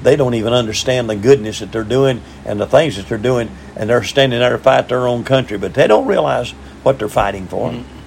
[0.03, 3.51] they don't even understand the goodness that they're doing and the things that they're doing,
[3.77, 6.51] and they're standing there to fight their own country, but they don't realize
[6.83, 8.02] what they're fighting for mm-hmm.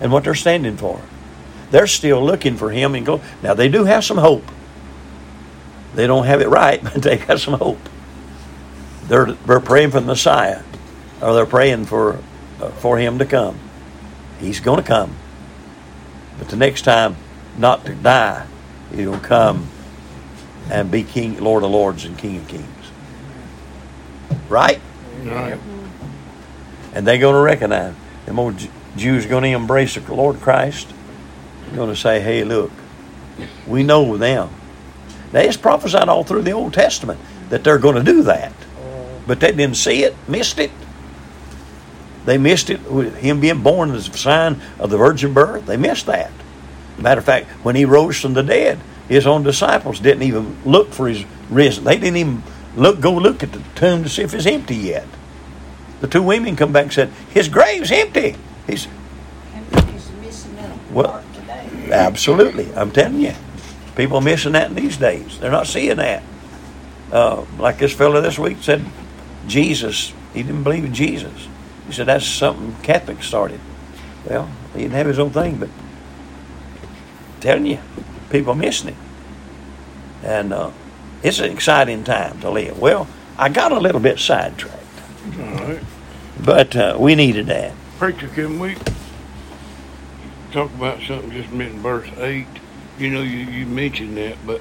[0.00, 1.00] And what they're standing for.
[1.70, 3.20] They're still looking for him and go.
[3.42, 4.44] Now they do have some hope.
[5.94, 7.80] They don't have it right, but they got some hope.
[9.04, 10.62] They're they're praying for the Messiah,
[11.20, 12.18] or they're praying for
[12.60, 13.58] uh, for him to come.
[14.40, 15.16] He's going to come,
[16.38, 17.16] but the next time,
[17.56, 18.46] not to die,
[18.94, 19.68] he'll come
[20.70, 22.66] and be King, Lord of Lords, and King of Kings.
[24.48, 24.80] Right?
[25.24, 25.58] Right.
[26.94, 27.94] and they're going to recognize
[28.26, 30.92] them old Ju- Jews are going to embrace the Lord Christ.
[31.66, 32.70] They're going to say, "Hey, look,
[33.66, 34.50] we know them."
[35.32, 38.52] Now it's prophesied all through the Old Testament that they're going to do that,
[39.26, 40.70] but they didn't see it, missed it.
[42.24, 45.66] They missed it with him being born as a sign of the virgin birth.
[45.66, 46.30] They missed that.
[46.98, 50.92] Matter of fact, when he rose from the dead, his own disciples didn't even look
[50.92, 51.84] for his risen.
[51.84, 52.42] They didn't even
[52.76, 55.06] look go look at the tomb to see if it's empty yet.
[56.00, 58.36] The two women come back and said, "His grave's empty."
[58.68, 58.86] He's
[59.54, 61.92] And it's missing out Well- today.
[61.92, 62.68] absolutely.
[62.76, 63.32] I'm telling you,
[63.96, 65.38] people are missing that in these days.
[65.40, 66.22] They're not seeing that.
[67.10, 68.84] Uh, like this fellow this week said,
[69.46, 70.12] Jesus.
[70.34, 71.48] He didn't believe in Jesus.
[71.86, 73.60] He said that's something Catholics started.
[74.26, 75.70] Well, he didn't have his own thing, but
[77.40, 77.78] telling you,
[78.30, 78.94] people are missing it,
[80.22, 80.70] and uh,
[81.22, 82.78] it's an exciting time to live.
[82.78, 83.06] Well,
[83.38, 84.76] I got a little bit sidetracked,
[85.40, 85.80] All right.
[86.44, 87.72] but uh, we needed that.
[87.98, 88.76] Preacher, can we
[90.52, 92.46] talk about something just in verse 8?
[92.98, 94.60] You know, you, you mentioned that, but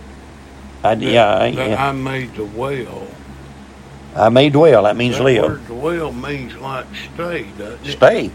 [0.83, 1.89] I, that, yeah, I, that yeah.
[1.89, 3.07] I made the well.
[4.15, 4.83] I may dwell.
[4.83, 5.43] That means that live.
[5.43, 7.91] word dwell means like stay, doesn't it?
[7.91, 8.31] Stay.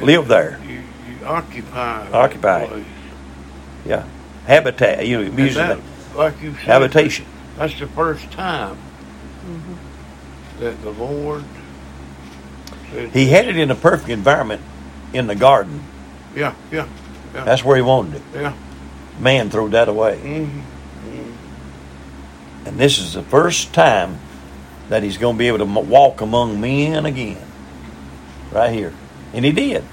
[0.00, 0.58] Live there.
[0.66, 0.76] You,
[1.20, 2.04] you occupy.
[2.04, 2.66] that Occupy.
[2.66, 2.84] place.
[3.84, 4.06] Yeah.
[4.46, 5.06] Habitat.
[5.06, 6.16] You know, And using that, that.
[6.16, 7.26] like you said, Habitation.
[7.58, 8.78] That's the first time
[9.46, 10.60] Mm-hmm.
[10.64, 11.55] that the Lord said,
[13.12, 14.62] He had it in a perfect environment
[15.12, 15.82] in the garden.
[16.34, 16.86] Yeah, yeah,
[17.34, 18.22] yeah, That's where he wanted it.
[18.34, 18.54] yeah.
[19.18, 20.18] Man threw that away.
[20.18, 20.60] hmm
[22.66, 24.18] And this is the first time
[24.88, 27.42] that he's going to be able to walk among men again.
[28.52, 28.92] Right here.
[29.32, 29.84] And he did.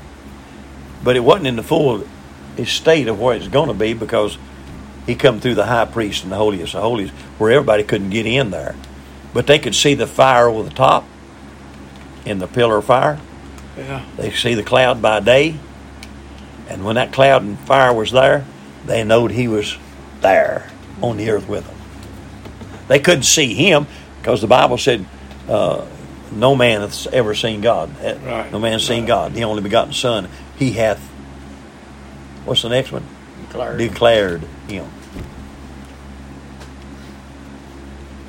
[1.03, 2.05] But it wasn't in the full
[2.65, 4.37] state of where it's going to be because
[5.05, 8.25] he come through the high priest and the holiest of holies where everybody couldn't get
[8.25, 8.75] in there.
[9.33, 11.05] But they could see the fire over the top
[12.25, 13.19] in the pillar of fire.
[13.77, 15.55] Yeah, They see the cloud by day.
[16.69, 18.45] And when that cloud and fire was there,
[18.86, 19.77] they knowed he was
[20.21, 20.69] there
[21.01, 21.75] on the earth with them.
[22.88, 23.88] They couldn't see him
[24.19, 25.05] because the Bible said,
[25.49, 25.86] uh,
[26.31, 27.89] no man hath ever seen God.
[28.01, 28.51] Eh, Right.
[28.51, 29.07] No man seen Right.
[29.07, 30.29] God, the only begotten Son.
[30.57, 30.99] He hath,
[32.45, 33.03] what's the next one?
[33.47, 33.77] Declared.
[33.77, 34.86] Declared him.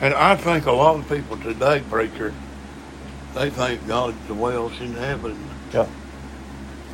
[0.01, 2.35] and I think a lot of people today, preacher,
[3.35, 5.37] they thank God the dwells in heaven,
[5.73, 5.87] Yeah.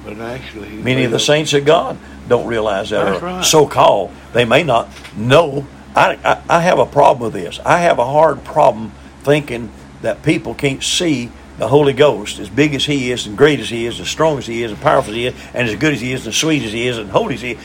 [0.05, 1.98] but actually, Many of the saints of God
[2.29, 3.44] don't realize that, That's or right.
[3.44, 4.11] so called.
[4.33, 5.66] They may not know.
[5.94, 7.59] I, I, I have a problem with this.
[7.64, 9.70] I have a hard problem thinking
[10.03, 13.68] that people can't see the Holy Ghost as big as He is, and great as
[13.68, 15.92] He is, as strong as He is, and powerful as He is, and as good
[15.92, 17.59] as He is, and sweet as He is, and holy as He is,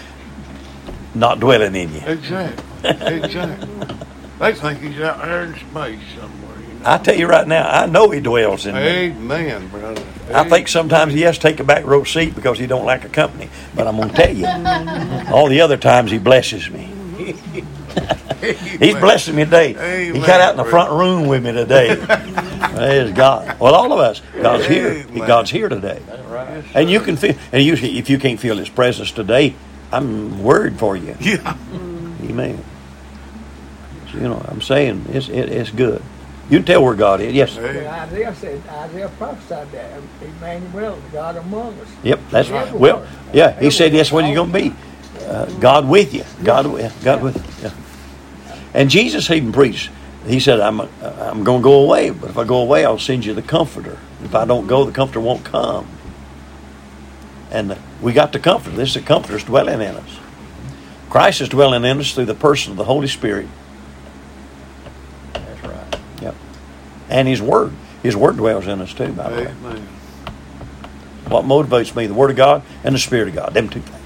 [1.13, 2.01] not dwelling in you.
[2.05, 3.87] Exactly, exactly.
[4.39, 6.44] they think He's out there in space somewhere.
[6.85, 8.81] I tell you right now, I know He dwells in me.
[8.81, 10.03] Amen, brother.
[10.33, 13.05] I think sometimes he has to take a back row seat because he don't like
[13.05, 13.49] a company.
[13.75, 14.47] But I'm going to tell you,
[15.33, 16.91] all the other times he blesses me.
[18.41, 20.11] He's blessing me today.
[20.11, 21.95] He got out in the front room with me today.
[22.05, 23.59] Praise God.
[23.59, 24.21] Well, all of us.
[24.39, 25.05] God's here.
[25.09, 25.27] Amen.
[25.27, 26.01] God's here today.
[26.75, 27.35] And you can feel.
[27.51, 29.55] And you, if you can't feel His presence today,
[29.91, 31.15] I'm worried for you.
[31.19, 31.57] Yeah,
[32.23, 32.63] Amen.
[34.11, 36.03] So, you know, I'm saying it's it, it's good.
[36.49, 37.33] You can tell where God is.
[37.33, 37.55] Yes.
[37.55, 41.87] Hey, Isaiah said, Isaiah prophesied that Emmanuel, God among us.
[42.03, 42.71] Yep, that's Right.
[42.73, 43.07] well.
[43.33, 44.75] Yeah, he said that's what you're going to be.
[45.25, 46.23] Uh, God with you.
[46.43, 47.69] God with God with you.
[47.69, 47.73] Yeah.
[48.75, 49.89] And Jesus even preached.
[50.27, 53.25] He said, I'm, I'm going to go away, but if I go away, I'll send
[53.25, 53.97] you the Comforter.
[54.23, 55.87] If I don't go, the Comforter won't come.
[57.51, 58.75] And we got the Comforter.
[58.75, 60.19] This is the Comforter's dwelling in us.
[61.09, 63.47] Christ is dwelling in us through the person of the Holy Spirit.
[65.33, 65.95] That's right.
[66.21, 66.35] Yep.
[67.09, 67.73] And His Word.
[68.03, 69.47] His Word dwells in us too, by the way.
[69.47, 69.87] Amen.
[71.27, 72.07] What motivates me?
[72.07, 73.53] The Word of God and the Spirit of God.
[73.53, 74.01] Them two things.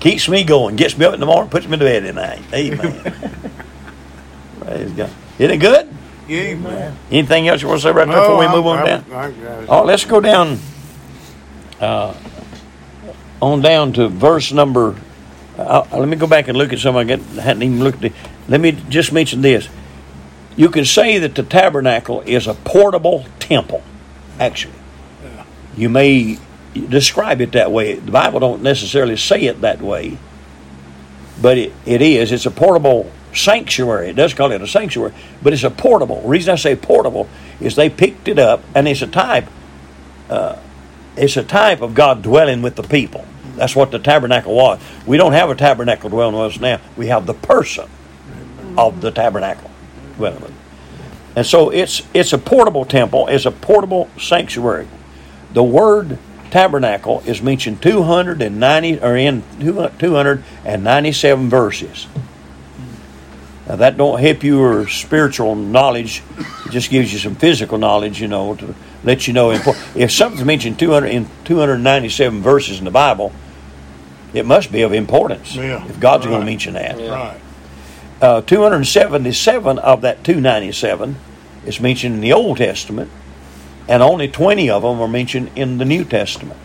[0.00, 2.42] Keeps me going, gets me up in the morning, puts me to bed at night.
[2.52, 3.00] Amen.
[4.60, 5.10] Praise God.
[5.38, 5.88] Isn't it good?
[6.28, 6.96] Amen.
[7.10, 9.04] Anything else you want to say right there before we move on down?
[9.12, 9.68] I, I got it.
[9.68, 10.58] Oh, let's go down.
[11.80, 12.14] Uh,
[13.40, 14.96] on down to verse number.
[15.58, 16.96] Uh, let me go back and look at some.
[16.96, 18.12] I hadn't even looked at.
[18.48, 19.68] Let me just mention this.
[20.56, 23.82] You can say that the tabernacle is a portable temple.
[24.38, 24.74] Actually,
[25.76, 26.38] you may
[26.74, 27.94] describe it that way.
[27.94, 30.18] The Bible don't necessarily say it that way,
[31.40, 32.30] but it, it is.
[32.30, 34.10] It's a portable sanctuary.
[34.10, 35.12] It does call it a sanctuary,
[35.42, 36.22] but it's a portable.
[36.22, 37.28] The reason I say portable
[37.60, 39.46] is they picked it up, and it's a type.
[40.30, 40.56] Uh,
[41.16, 43.24] it's a type of God dwelling with the people.
[43.56, 44.80] That's what the tabernacle was.
[45.06, 46.80] We don't have a tabernacle dwelling with us now.
[46.96, 47.88] We have the person
[48.76, 49.70] of the tabernacle
[50.18, 50.50] us.
[51.36, 53.26] And so it's it's a portable temple.
[53.28, 54.86] It's a portable sanctuary.
[55.52, 56.18] The word
[56.50, 62.06] tabernacle is mentioned 290 or in 297 verses.
[63.66, 66.22] Now that don't help your spiritual knowledge.
[66.66, 69.50] It just gives you some physical knowledge, you know, to let you know.
[69.50, 73.32] If something's mentioned 200 in 297 verses in the Bible,
[74.32, 75.56] it must be of importance.
[75.56, 76.96] Yeah, if God's going to mention that.
[76.98, 77.40] Right.
[78.20, 81.16] Uh, 277 of that 297
[81.66, 83.10] is mentioned in the Old Testament,
[83.88, 86.58] and only 20 of them are mentioned in the New Testament.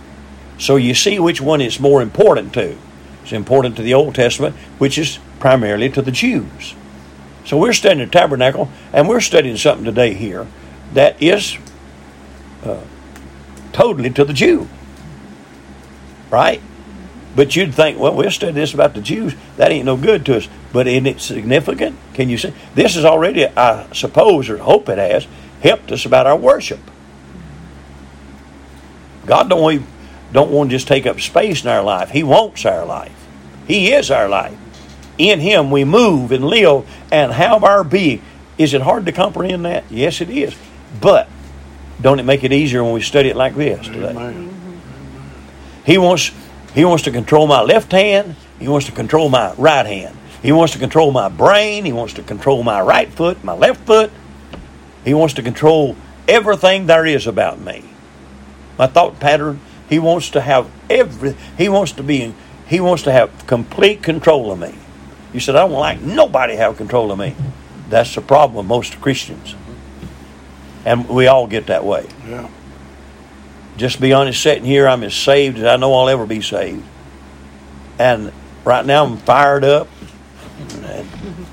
[0.57, 2.77] So you see which one is more important to.
[3.23, 6.75] It's important to the Old Testament, which is primarily to the Jews.
[7.45, 10.47] So we're studying the tabernacle, and we're studying something today here
[10.93, 11.57] that is
[12.63, 12.83] uh,
[13.71, 14.67] totally to the Jew.
[16.29, 16.61] Right?
[17.35, 19.35] But you'd think, well, we'll study this about the Jews.
[19.57, 20.47] That ain't no good to us.
[20.73, 21.97] But isn't it significant?
[22.13, 22.53] Can you see?
[22.73, 25.27] This is already, I suppose, or hope it has,
[25.61, 26.79] helped us about our worship.
[29.25, 29.85] God don't want,
[30.31, 32.09] don't want to just take up space in our life.
[32.09, 33.15] He wants our life.
[33.67, 34.57] He is our life.
[35.19, 38.21] In Him we move and live and have our being.
[38.57, 39.83] Is it hard to comprehend that?
[39.91, 40.55] Yes, it is.
[40.99, 41.29] But
[42.01, 44.09] don't it make it easier when we study it like this today?
[44.09, 44.81] Amen.
[45.85, 46.31] He wants
[46.79, 48.37] he wants to control my left hand.
[48.57, 50.15] He wants to control my right hand.
[50.41, 51.83] He wants to control my brain.
[51.83, 54.13] He wants to control my right foot, my left foot.
[55.03, 57.83] He wants to control everything there is about me.
[58.77, 59.59] My thought pattern.
[59.89, 61.35] He wants to have every.
[61.57, 62.33] He wants to be.
[62.65, 64.73] He wants to have complete control of me.
[65.33, 67.35] You said I don't like nobody have control of me.
[67.89, 69.53] That's the problem with most Christians,
[70.85, 72.47] and we all get that way Yeah.
[73.79, 76.83] Just be honest, sitting here, I'm as saved as I know I'll ever be saved.
[77.97, 78.31] And
[78.65, 79.87] right now I'm fired up.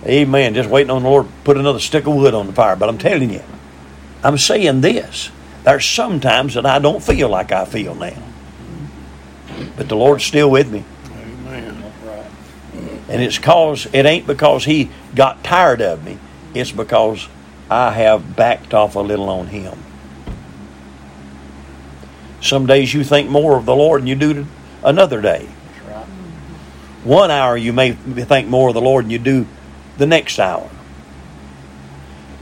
[0.05, 0.55] Amen.
[0.55, 2.77] Just waiting on the Lord to put another stick of wood on the fire.
[2.77, 3.43] But I'm telling you,
[4.23, 5.31] I'm saying this.
[5.65, 8.23] There's sometimes that I don't feel like I feel now.
[9.77, 10.85] But the Lord's still with me.
[11.11, 11.83] Amen.
[12.05, 12.27] Right.
[13.09, 16.19] And it's cause it ain't because he got tired of me.
[16.55, 17.29] It's because
[17.71, 19.77] I have backed off a little on him.
[22.47, 24.47] Some days you think more of the Lord than you do
[24.83, 25.49] another day.
[27.03, 29.47] One hour you may think more of the Lord than you do
[29.97, 30.69] the next hour.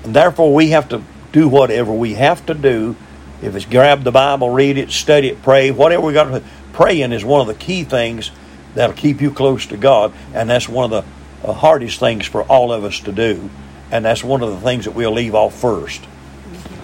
[0.04, 2.96] And therefore we have to do whatever we have to do.
[3.42, 6.42] If it's grab the Bible, read it, study it, pray, whatever we got to.
[6.72, 8.30] Praying is one of the key things
[8.74, 11.04] that'll keep you close to God, and that's one of
[11.42, 13.50] the uh, hardest things for all of us to do.
[13.90, 16.02] And that's one of the things that we'll leave off first.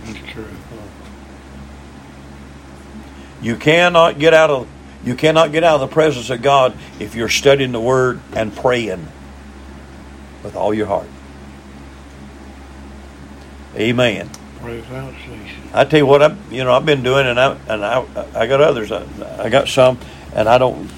[0.04, 0.46] That's true.
[3.42, 4.68] You cannot get out of
[5.03, 8.55] you cannot get out of the presence of God if you're studying the Word and
[8.55, 9.09] praying
[10.42, 11.09] with all your heart.
[13.76, 14.28] Amen.
[14.61, 15.70] Praise out ceasing.
[15.72, 18.47] I tell you what, I you know I've been doing, and I and I I
[18.47, 18.93] got others.
[18.93, 19.07] I,
[19.38, 19.99] I got some,
[20.34, 20.91] and I don't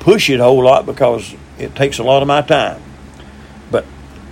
[0.00, 2.80] push it a whole lot because it takes a lot of my time.
[3.70, 3.84] But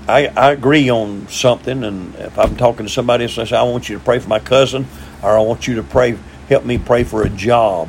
[0.09, 3.65] I I agree on something, and if I'm talking to somebody else, I say I
[3.65, 4.87] want you to pray for my cousin,
[5.23, 6.17] or I want you to pray
[6.49, 7.89] help me pray for a job.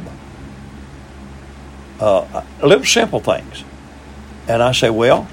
[1.99, 3.63] Uh, little simple things,
[4.47, 5.27] and I say, well,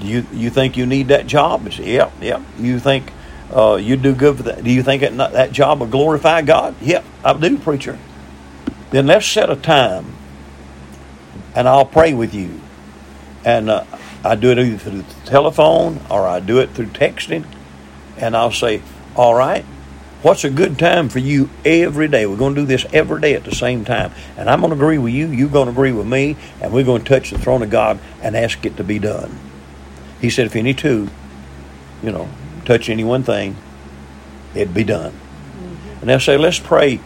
[0.00, 1.64] you you think you need that job?
[1.64, 2.42] They say, yeah, yeah.
[2.58, 3.12] You think
[3.54, 4.64] uh, you do good for that?
[4.64, 6.74] Do you think that that job will glorify God?
[6.80, 7.98] Yep, I do, preacher.
[8.90, 10.14] Then let's set a time,
[11.54, 12.60] and I'll pray with you.
[13.44, 13.84] And uh,
[14.24, 17.44] I do it either through the telephone or I do it through texting,
[18.16, 18.82] and I'll say,
[19.14, 19.64] "All right,
[20.22, 22.26] what's a good time for you every day?
[22.26, 24.76] We're going to do this every day at the same time, and I'm going to
[24.76, 25.28] agree with you.
[25.28, 27.98] You're going to agree with me, and we're going to touch the throne of God
[28.22, 29.38] and ask it to be done."
[30.20, 31.08] He said, "If any two,
[32.02, 32.28] you know,
[32.64, 33.56] touch any one thing,
[34.54, 36.00] it'd be done." Mm-hmm.
[36.00, 37.00] And they'll say, "Let's pray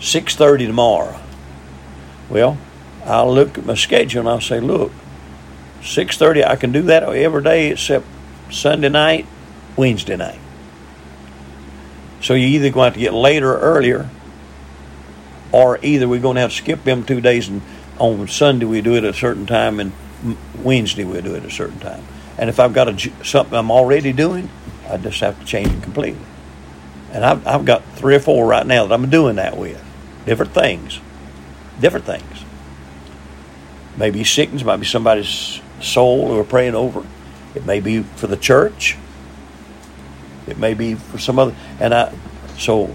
[0.00, 1.20] 6:30 tomorrow."
[2.28, 2.58] Well,
[3.04, 4.92] I'll look at my schedule and I'll say, "Look."
[5.82, 8.04] 6.30 i can do that every day except
[8.50, 9.26] sunday night
[9.76, 10.40] wednesday night
[12.20, 14.08] so you're either going to have to get later or earlier
[15.52, 17.62] or either we're going to have to skip them two days and
[17.98, 19.92] on sunday we do it at a certain time and
[20.62, 22.04] wednesday we do it at a certain time.
[22.38, 24.50] And if i've got a, something i'm already doing
[24.88, 26.24] i just have to change it completely.
[27.12, 29.82] And I've, I've got three or four right now that i'm doing that with.
[30.26, 31.00] Different things.
[31.80, 32.44] Different things.
[33.96, 37.06] Maybe sickness might be somebody's soul we're praying over.
[37.54, 38.98] It may be for the church.
[40.46, 41.54] It may be for some other.
[41.80, 42.14] And I,
[42.58, 42.94] so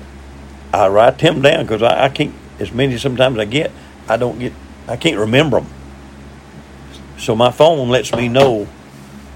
[0.73, 3.71] I write them down because I, I can't, as many sometimes I get,
[4.07, 4.53] I don't get,
[4.87, 5.69] I can't remember them.
[7.17, 8.67] So my phone lets me know,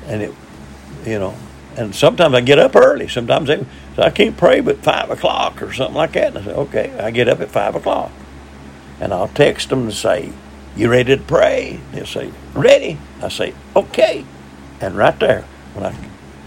[0.07, 0.33] and it,
[1.05, 1.35] you know,
[1.75, 3.07] and sometimes I get up early.
[3.07, 6.35] Sometimes they, so I can't pray but five o'clock or something like that.
[6.35, 8.11] And I say, okay, I get up at five o'clock,
[8.99, 10.33] and I'll text them to say,
[10.75, 11.79] you ready to pray?
[11.93, 12.97] They'll say, Ready.
[13.21, 14.25] I say, Okay.
[14.81, 15.43] And right there,
[15.73, 15.95] when I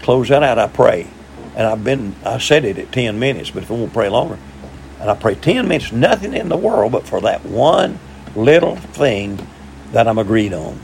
[0.03, 1.07] close that out, I pray.
[1.55, 4.37] And I've been, I said it at 10 minutes, but if I won't pray longer,
[4.99, 7.99] and I pray 10 minutes, nothing in the world but for that one
[8.35, 9.47] little thing
[9.91, 10.79] that I'm agreed on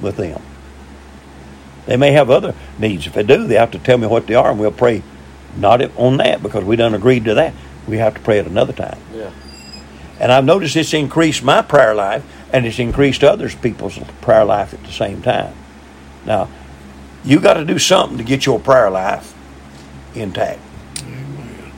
[0.00, 0.40] with them.
[1.86, 3.06] They may have other needs.
[3.06, 5.02] If they do, they have to tell me what they are, and we'll pray
[5.56, 7.54] not on that because we done agreed to that.
[7.86, 8.98] We have to pray at another time.
[9.14, 9.30] Yeah.
[10.18, 14.72] And I've noticed it's increased my prayer life and it's increased others people's prayer life
[14.72, 15.54] at the same time.
[16.24, 16.48] Now,
[17.24, 19.34] you got to do something to get your prayer life
[20.20, 20.60] intact.
[21.02, 21.72] Amen.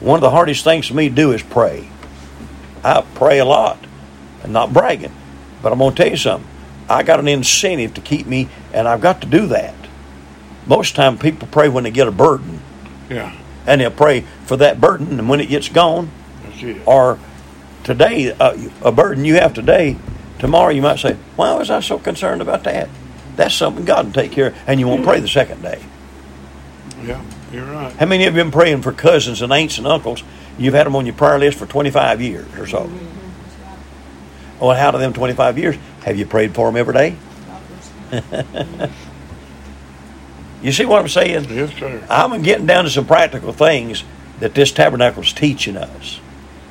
[0.00, 1.88] One of the hardest things for me to do is pray.
[2.84, 3.78] I pray a lot,
[4.42, 5.12] and not bragging,
[5.62, 6.48] but I'm going to tell you something.
[6.88, 9.74] I got an incentive to keep me, and I've got to do that.
[10.66, 12.60] Most time, people pray when they get a burden,
[13.10, 13.34] Yeah,
[13.66, 16.10] and they'll pray for that burden, and when it gets gone,
[16.60, 16.80] it.
[16.86, 17.18] or
[17.84, 19.96] today uh, a burden you have today
[20.40, 22.88] tomorrow you might say why was i so concerned about that
[23.36, 25.80] that's something god can take care of and you won't pray the second day
[27.02, 27.22] Yeah,
[27.52, 27.92] you're right.
[27.94, 30.22] how many of you have been praying for cousins and aunts and uncles
[30.58, 32.90] you've had them on your prayer list for 25 years or so
[34.60, 37.16] well how of them 25 years have you prayed for them every day
[40.62, 42.02] you see what i'm saying Yes, sir.
[42.08, 44.04] I'm getting down to some practical things
[44.40, 46.20] that this tabernacle is teaching us.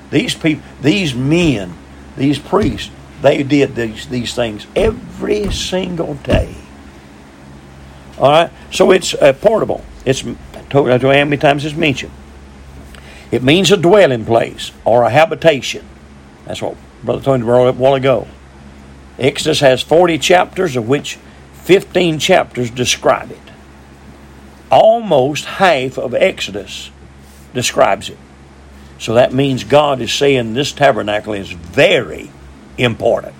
[0.09, 1.73] These people, these men,
[2.15, 6.55] these priests, they did these these things every single day.
[8.17, 9.83] All right, so it's uh, portable.
[10.05, 10.23] It's
[10.69, 12.11] told how many times it's mentioned.
[13.31, 15.85] It means a dwelling place or a habitation.
[16.45, 18.27] That's what Brother Tony brought up a while ago.
[19.19, 21.17] Exodus has 40 chapters, of which
[21.63, 23.39] 15 chapters describe it
[24.71, 26.91] almost half of Exodus
[27.53, 28.17] describes it.
[28.99, 32.31] So that means God is saying this tabernacle is very
[32.77, 33.35] important.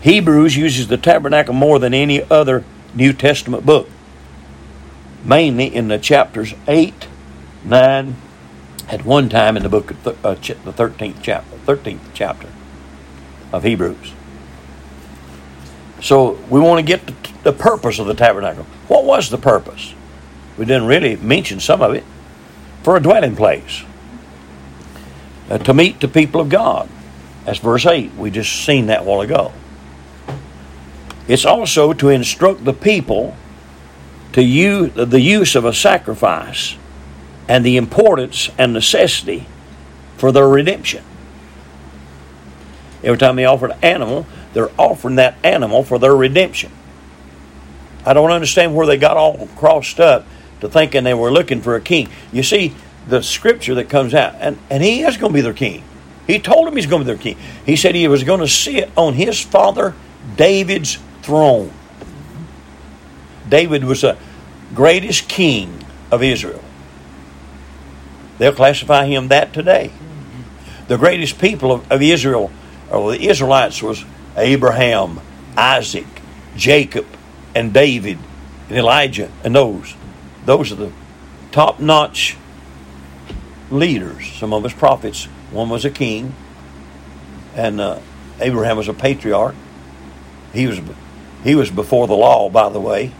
[0.00, 3.88] Hebrews uses the tabernacle more than any other New Testament book,
[5.24, 7.06] mainly in the chapters 8,
[7.64, 8.16] 9,
[8.88, 12.48] at one time in the book of th- uh, ch- the 13th chapter, 13th chapter
[13.52, 14.12] of Hebrews.
[16.00, 17.14] So we want to get the,
[17.44, 18.64] the purpose of the tabernacle.
[18.86, 19.94] What was the purpose?
[20.56, 22.04] We didn't really mention some of it.
[22.82, 23.82] For a dwelling place.
[25.50, 26.88] Uh, to meet the people of God.
[27.44, 28.14] That's verse 8.
[28.14, 29.52] We just seen that while ago.
[31.26, 33.36] It's also to instruct the people
[34.38, 36.76] to use the use of a sacrifice
[37.48, 39.44] and the importance and necessity
[40.16, 41.02] for their redemption.
[43.02, 46.70] Every time they offer an animal, they're offering that animal for their redemption.
[48.06, 50.24] I don't understand where they got all crossed up
[50.60, 52.08] to thinking they were looking for a king.
[52.32, 52.76] You see,
[53.08, 55.82] the scripture that comes out, and, and he is going to be their king.
[56.28, 57.38] He told them he's going to be their king.
[57.66, 59.96] He said he was going to sit on his father
[60.36, 61.72] David's throne.
[63.48, 64.16] David was the
[64.74, 66.62] greatest king of Israel.
[68.38, 69.90] They'll classify him that today.
[70.86, 72.50] The greatest people of, of Israel,
[72.90, 74.04] or the Israelites, was
[74.36, 75.20] Abraham,
[75.56, 76.06] Isaac,
[76.56, 77.06] Jacob,
[77.54, 78.18] and David,
[78.68, 79.94] and Elijah, and those.
[80.44, 80.92] Those are the
[81.50, 82.36] top notch
[83.70, 84.32] leaders.
[84.32, 85.24] Some of us prophets.
[85.50, 86.34] One was a king,
[87.54, 88.00] and uh,
[88.40, 89.54] Abraham was a patriarch.
[90.52, 90.80] He was
[91.44, 93.12] He was before the law, by the way.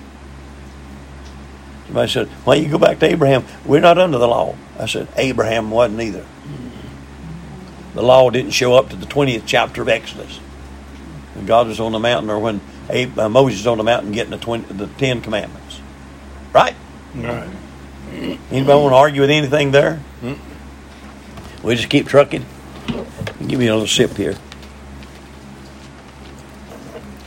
[1.89, 3.45] Somebody said, Why you go back to Abraham?
[3.64, 4.55] We're not under the law.
[4.78, 6.26] I said, Abraham wasn't either.
[7.95, 10.36] The law didn't show up to the 20th chapter of Exodus.
[11.34, 12.61] When God was on the mountain, or when
[12.91, 15.80] uh, Moses was on the mountain getting the, 20, the Ten Commandments.
[16.53, 16.74] Right?
[17.14, 17.49] Right.
[18.12, 20.03] Anybody want to argue with anything there?
[21.62, 22.45] We just keep trucking.
[23.47, 24.36] Give me a little sip here.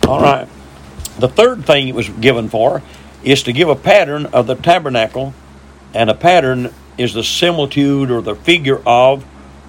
[0.07, 0.47] All right.
[1.17, 2.83] The third thing it was given for
[3.23, 5.33] is to give a pattern of the tabernacle,
[5.93, 9.25] and a pattern is the similitude or the figure of,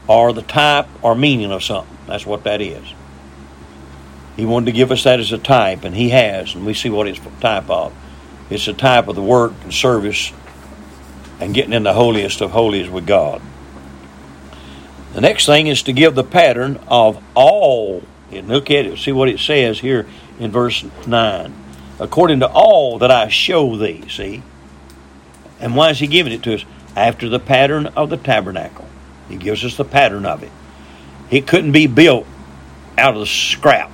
[0.08, 1.96] or the type or meaning of something.
[2.06, 2.94] That's what that is.
[4.36, 6.90] He wanted to give us that as a type, and he has, and we see
[6.90, 7.92] what it's type of.
[8.50, 10.32] It's a type of the work and service
[11.40, 13.42] and getting in the holiest of holies with God.
[15.14, 18.02] The next thing is to give the pattern of all.
[18.30, 20.06] And look at it, see what it says here
[20.38, 21.61] in verse 9.
[21.98, 24.42] According to all that I show thee, see?
[25.60, 26.64] And why is he giving it to us?
[26.96, 28.86] After the pattern of the tabernacle.
[29.28, 30.50] He gives us the pattern of it.
[31.30, 32.26] It couldn't be built
[32.98, 33.90] out of scrap.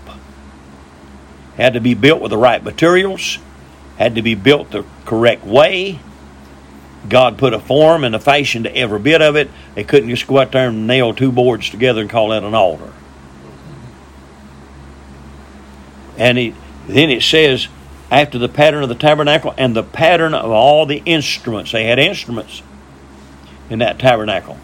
[1.57, 3.39] Had to be built with the right materials,
[3.97, 6.01] had to be built the correct way.
[7.09, 9.51] God put a form and a fashion to every bit of it.
[9.75, 12.55] They couldn't just go out there and nail two boards together and call that an
[12.55, 12.93] altar.
[16.17, 16.55] And it,
[16.87, 17.69] then it says,
[18.11, 21.73] after the pattern of the tabernacle and the pattern of all the instruments.
[21.73, 22.63] They had instruments
[23.69, 24.59] in that tabernacle.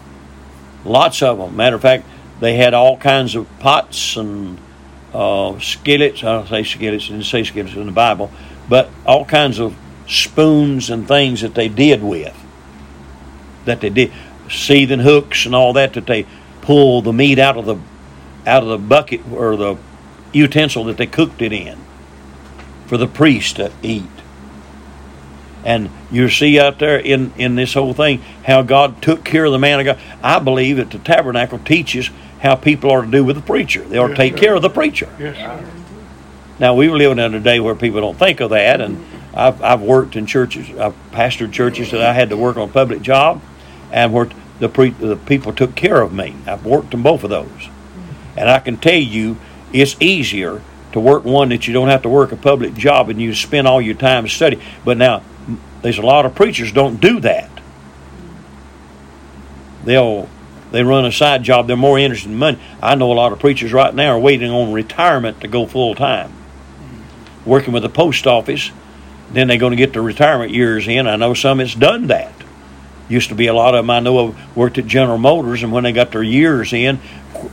[0.83, 1.55] Lots of them.
[1.55, 2.05] Matter of fact,
[2.39, 4.57] they had all kinds of pots and
[5.13, 6.23] uh, skillets.
[6.23, 8.31] I don't say skillets, I didn't say skillets in the Bible,
[8.67, 9.75] but all kinds of
[10.07, 12.35] spoons and things that they did with.
[13.65, 14.11] That they did
[14.49, 16.25] seething hooks and all that that they
[16.61, 17.77] pull the meat out of the
[18.45, 19.75] out of the bucket or the
[20.33, 21.84] utensil that they cooked it in
[22.87, 24.03] for the priest to eat.
[25.63, 29.51] And you see out there in, in this whole thing how God took care of
[29.51, 29.99] the man of God.
[30.21, 33.81] I believe that the tabernacle teaches how people are to do with the preacher.
[33.81, 34.39] They are to take sir.
[34.39, 35.09] care of the preacher.
[35.19, 35.71] Yes, sir.
[36.59, 39.81] Now we live in a day where people don't think of that, and I've, I've
[39.81, 43.41] worked in churches, I've pastored churches that I had to work on a public job,
[43.91, 44.29] and where
[44.59, 46.35] the pre, the people took care of me.
[46.47, 47.69] I've worked in both of those,
[48.37, 49.37] and I can tell you,
[49.73, 50.61] it's easier
[50.95, 53.67] to work one that you don't have to work a public job and you spend
[53.67, 54.61] all your time studying.
[54.85, 55.23] But now,
[55.81, 57.49] there's a lot of preachers don't do that.
[59.83, 60.29] They'll
[60.71, 61.67] they run a side job.
[61.67, 62.59] They're more interested in money.
[62.81, 65.95] I know a lot of preachers right now are waiting on retirement to go full
[65.95, 66.31] time
[67.45, 68.71] working with the post office.
[69.31, 71.07] Then they're going to get their retirement years in.
[71.07, 72.33] I know some that's done that.
[73.07, 75.71] Used to be a lot of them I know of worked at General Motors, and
[75.71, 76.99] when they got their years in,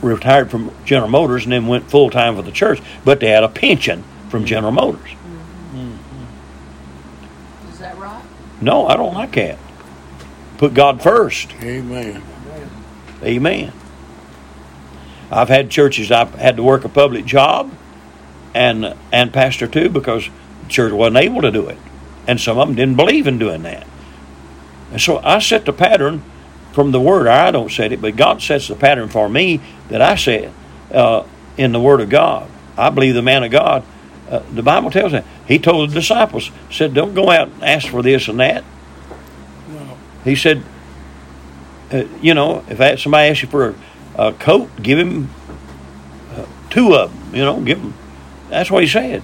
[0.01, 2.81] retired from General Motors and then went full time for the church.
[3.05, 4.47] But they had a pension from mm-hmm.
[4.47, 5.09] General Motors.
[5.09, 5.95] Mm-hmm.
[7.71, 8.23] Is that right?
[8.61, 9.59] No, I don't like that.
[10.57, 11.53] Put God first.
[11.61, 12.23] Amen.
[13.23, 13.71] Amen.
[15.31, 17.71] I've had churches I've had to work a public job
[18.53, 20.29] and and pastor too because
[20.63, 21.77] the church wasn't able to do it.
[22.27, 23.85] And some of them didn't believe in doing that.
[24.93, 26.21] And so I set the pattern
[26.71, 27.25] from the word.
[27.25, 30.53] I don't set it, but God sets the pattern for me that I set
[30.91, 31.25] uh,
[31.57, 32.47] in the word of God.
[32.77, 33.83] I believe the man of God.
[34.29, 37.87] Uh, the Bible tells that he told the disciples said, "Don't go out and ask
[37.87, 38.63] for this and that."
[39.67, 39.97] No.
[40.23, 40.63] He said,
[41.91, 43.75] uh, you know, if somebody asks you for
[44.15, 45.29] a, a coat, give him
[46.35, 47.35] uh, two of them.
[47.35, 47.95] You know, give him.
[48.49, 49.23] That's what he said.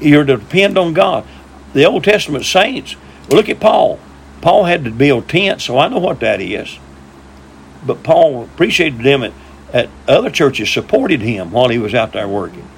[0.00, 1.26] You're to depend on God.
[1.74, 2.96] The Old Testament saints.
[3.28, 4.00] Look at Paul.
[4.42, 6.78] Paul had to build tents, so I know what that is.
[7.86, 9.32] But Paul appreciated them at,
[9.72, 12.68] at other churches, supported him while he was out there working.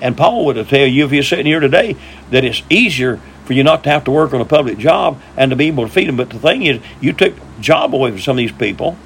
[0.00, 1.96] And Paul would have tell you if you're sitting here today
[2.30, 5.50] that it's easier for you not to have to work on a public job and
[5.50, 6.16] to be able to feed them.
[6.16, 8.96] But the thing is, you took job away from some of these people,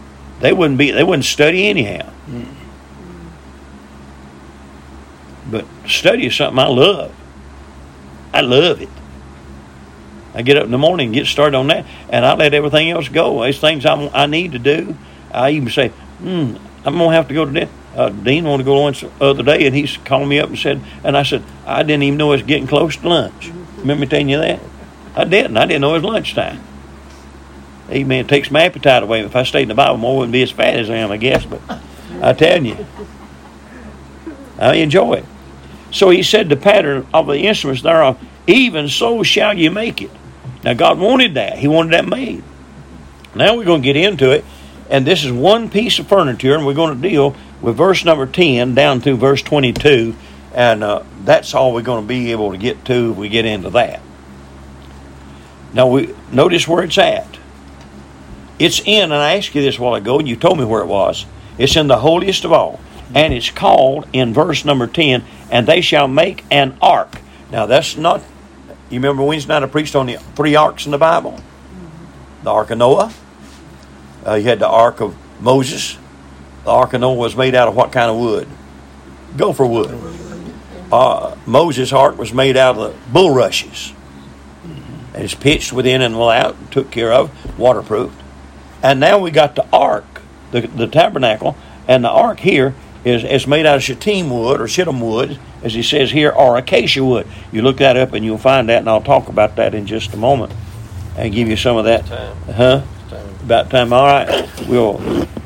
[0.40, 2.10] they wouldn't be they wouldn't study anyhow.
[5.50, 7.14] But study is something I love.
[8.32, 8.88] I love it.
[10.36, 12.90] I get up in the morning and get started on that, and I let everything
[12.90, 13.40] else go.
[13.40, 14.94] There's things I'm, I need to do.
[15.32, 17.68] I even say, hmm, I'm gonna have to go to that.
[17.96, 20.58] Uh, Dean wanted to go lunch the other day, and he's called me up and
[20.58, 23.50] said, and I said, I didn't even know it was getting close to lunch.
[23.78, 24.60] Remember me telling you that?
[25.14, 25.56] I didn't.
[25.56, 26.62] I didn't know it was lunchtime.
[27.88, 28.26] Amen.
[28.26, 29.20] It takes my appetite away.
[29.20, 31.10] If I stayed in the Bible more, I wouldn't be as fat as I am,
[31.10, 31.46] I guess.
[31.46, 31.62] But
[32.20, 32.84] I tell you,
[34.58, 35.24] I enjoy it.
[35.92, 40.10] So he said, the pattern of the instruments thereof, even so shall you make it.
[40.64, 41.58] Now God wanted that.
[41.58, 42.42] He wanted that made.
[43.34, 44.44] Now we're going to get into it,
[44.88, 48.26] and this is one piece of furniture, and we're going to deal with verse number
[48.26, 50.14] 10 down through verse 22,
[50.54, 53.44] And uh, that's all we're going to be able to get to if we get
[53.44, 54.00] into that.
[55.72, 57.38] Now, we notice where it's at.
[58.58, 60.82] It's in, and I asked you this a while ago, and you told me where
[60.82, 61.26] it was.
[61.58, 62.80] It's in the holiest of all.
[63.14, 67.20] And it's called, in verse number 10, and they shall make an ark.
[67.50, 68.22] Now, that's not,
[68.90, 71.40] you remember Wednesday night I preached on the three arks in the Bible?
[72.44, 73.12] The Ark of Noah.
[74.24, 75.98] Uh, you had the Ark of Moses.
[76.64, 78.48] The Ark of Noah was made out of what kind of wood?
[79.36, 79.90] Gopher wood.
[80.90, 83.92] Uh, Moses' ark was made out of the bulrushes.
[85.14, 88.20] And it's pitched within and without, took care of, waterproofed.
[88.82, 90.04] And now we got the ark,
[90.52, 91.56] the, the tabernacle,
[91.88, 92.74] and the ark here
[93.06, 96.56] is, is made out of shittim wood or shittim wood, as he says here, or
[96.58, 97.24] acacia wood.
[97.52, 100.12] You look that up and you'll find that, and I'll talk about that in just
[100.12, 100.52] a moment
[101.16, 102.04] and give you some of that.
[102.06, 102.36] Time.
[102.46, 102.82] Huh?
[103.08, 103.28] Time.
[103.44, 103.92] About time.
[103.92, 104.50] All right.
[104.68, 104.94] We'll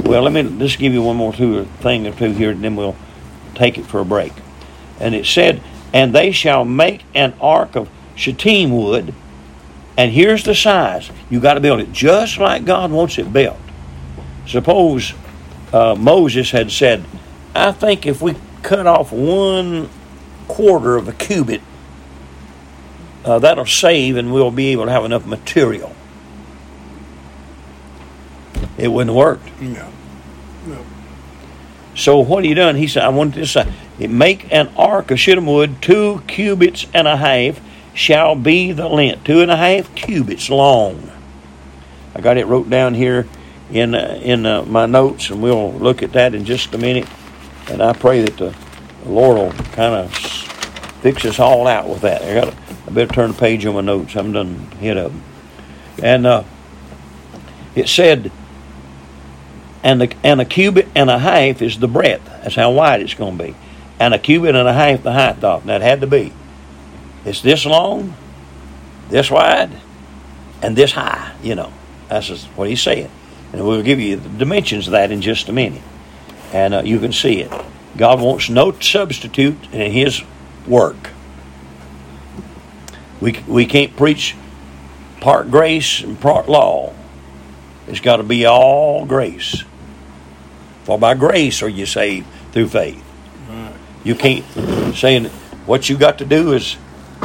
[0.05, 0.23] well.
[0.23, 2.97] Let me just give you one more two thing or two here, and then we'll
[3.55, 4.33] take it for a break.
[4.99, 5.61] And it said,
[5.93, 9.13] "And they shall make an ark of shittim wood."
[9.99, 11.11] And here's the size.
[11.29, 13.59] You got to build it just like God wants it built.
[14.47, 15.13] Suppose
[15.75, 17.05] uh, Moses had said,
[17.55, 19.89] "I think if we cut off one
[20.49, 21.61] quarter of a cubit,
[23.25, 25.95] uh, that'll save, and we'll be able to have enough material."
[28.77, 29.61] It wouldn't have worked.
[29.61, 29.89] No.
[30.67, 30.79] No.
[31.95, 32.77] So what he done?
[32.77, 33.57] He said, "I want this.
[33.57, 37.61] Uh, make an ark of shittim wood, two cubits and a half
[37.93, 41.11] shall be the length, two and a half cubits long."
[42.15, 43.27] I got it wrote down here
[43.73, 47.07] in uh, in uh, my notes, and we'll look at that in just a minute.
[47.71, 48.55] And I pray that the,
[49.07, 50.15] Lord will kind of
[51.01, 52.23] fix us all out with that.
[52.23, 52.55] I got.
[52.87, 54.15] I better turn the page on my notes.
[54.17, 55.13] I'm done hit up.
[55.13, 55.23] Them.
[56.03, 56.45] And uh,
[57.75, 58.33] it said
[59.83, 62.25] and the, and a cubit and a half is the breadth.
[62.43, 63.55] That's how wide it's going to be.
[63.99, 65.65] And a cubit and a half the height of.
[65.67, 66.33] That had to be.
[67.25, 68.15] It's this long,
[69.09, 69.71] this wide,
[70.63, 71.35] and this high.
[71.43, 71.73] You know,
[72.09, 73.11] that's what he's saying.
[73.53, 75.83] And we'll give you the dimensions of that in just a minute,
[76.53, 77.53] and uh, you can see it.
[77.97, 80.23] God wants no substitute in His
[80.67, 81.11] work.
[83.21, 84.35] We we can't preach
[85.21, 86.95] part grace and part law.
[87.87, 89.65] It's got to be all grace.
[90.85, 93.05] For by grace are you saved through faith.
[93.49, 93.73] Right.
[94.05, 94.45] You can't
[94.95, 95.27] saying
[95.67, 96.77] what you got to do is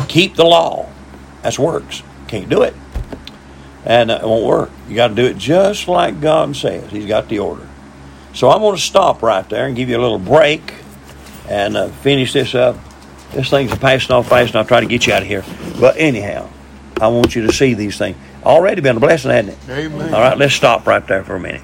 [0.08, 0.90] keep the law.
[1.42, 2.04] That's works.
[2.28, 2.74] Can't do it.
[3.86, 4.72] And uh, it won't work.
[4.90, 6.92] You got to do it just like God says.
[6.92, 7.65] He's got the order.
[8.36, 10.74] So I'm going to stop right there and give you a little break
[11.48, 12.78] and uh, finish this up.
[13.32, 15.44] This thing's a passing off fast, and I'll try to get you out of here.
[15.80, 16.50] But anyhow,
[17.00, 18.18] I want you to see these things.
[18.44, 19.70] Already been a blessing, hasn't it?
[19.70, 20.14] Amen.
[20.14, 21.54] All right, let's stop right there for a minute.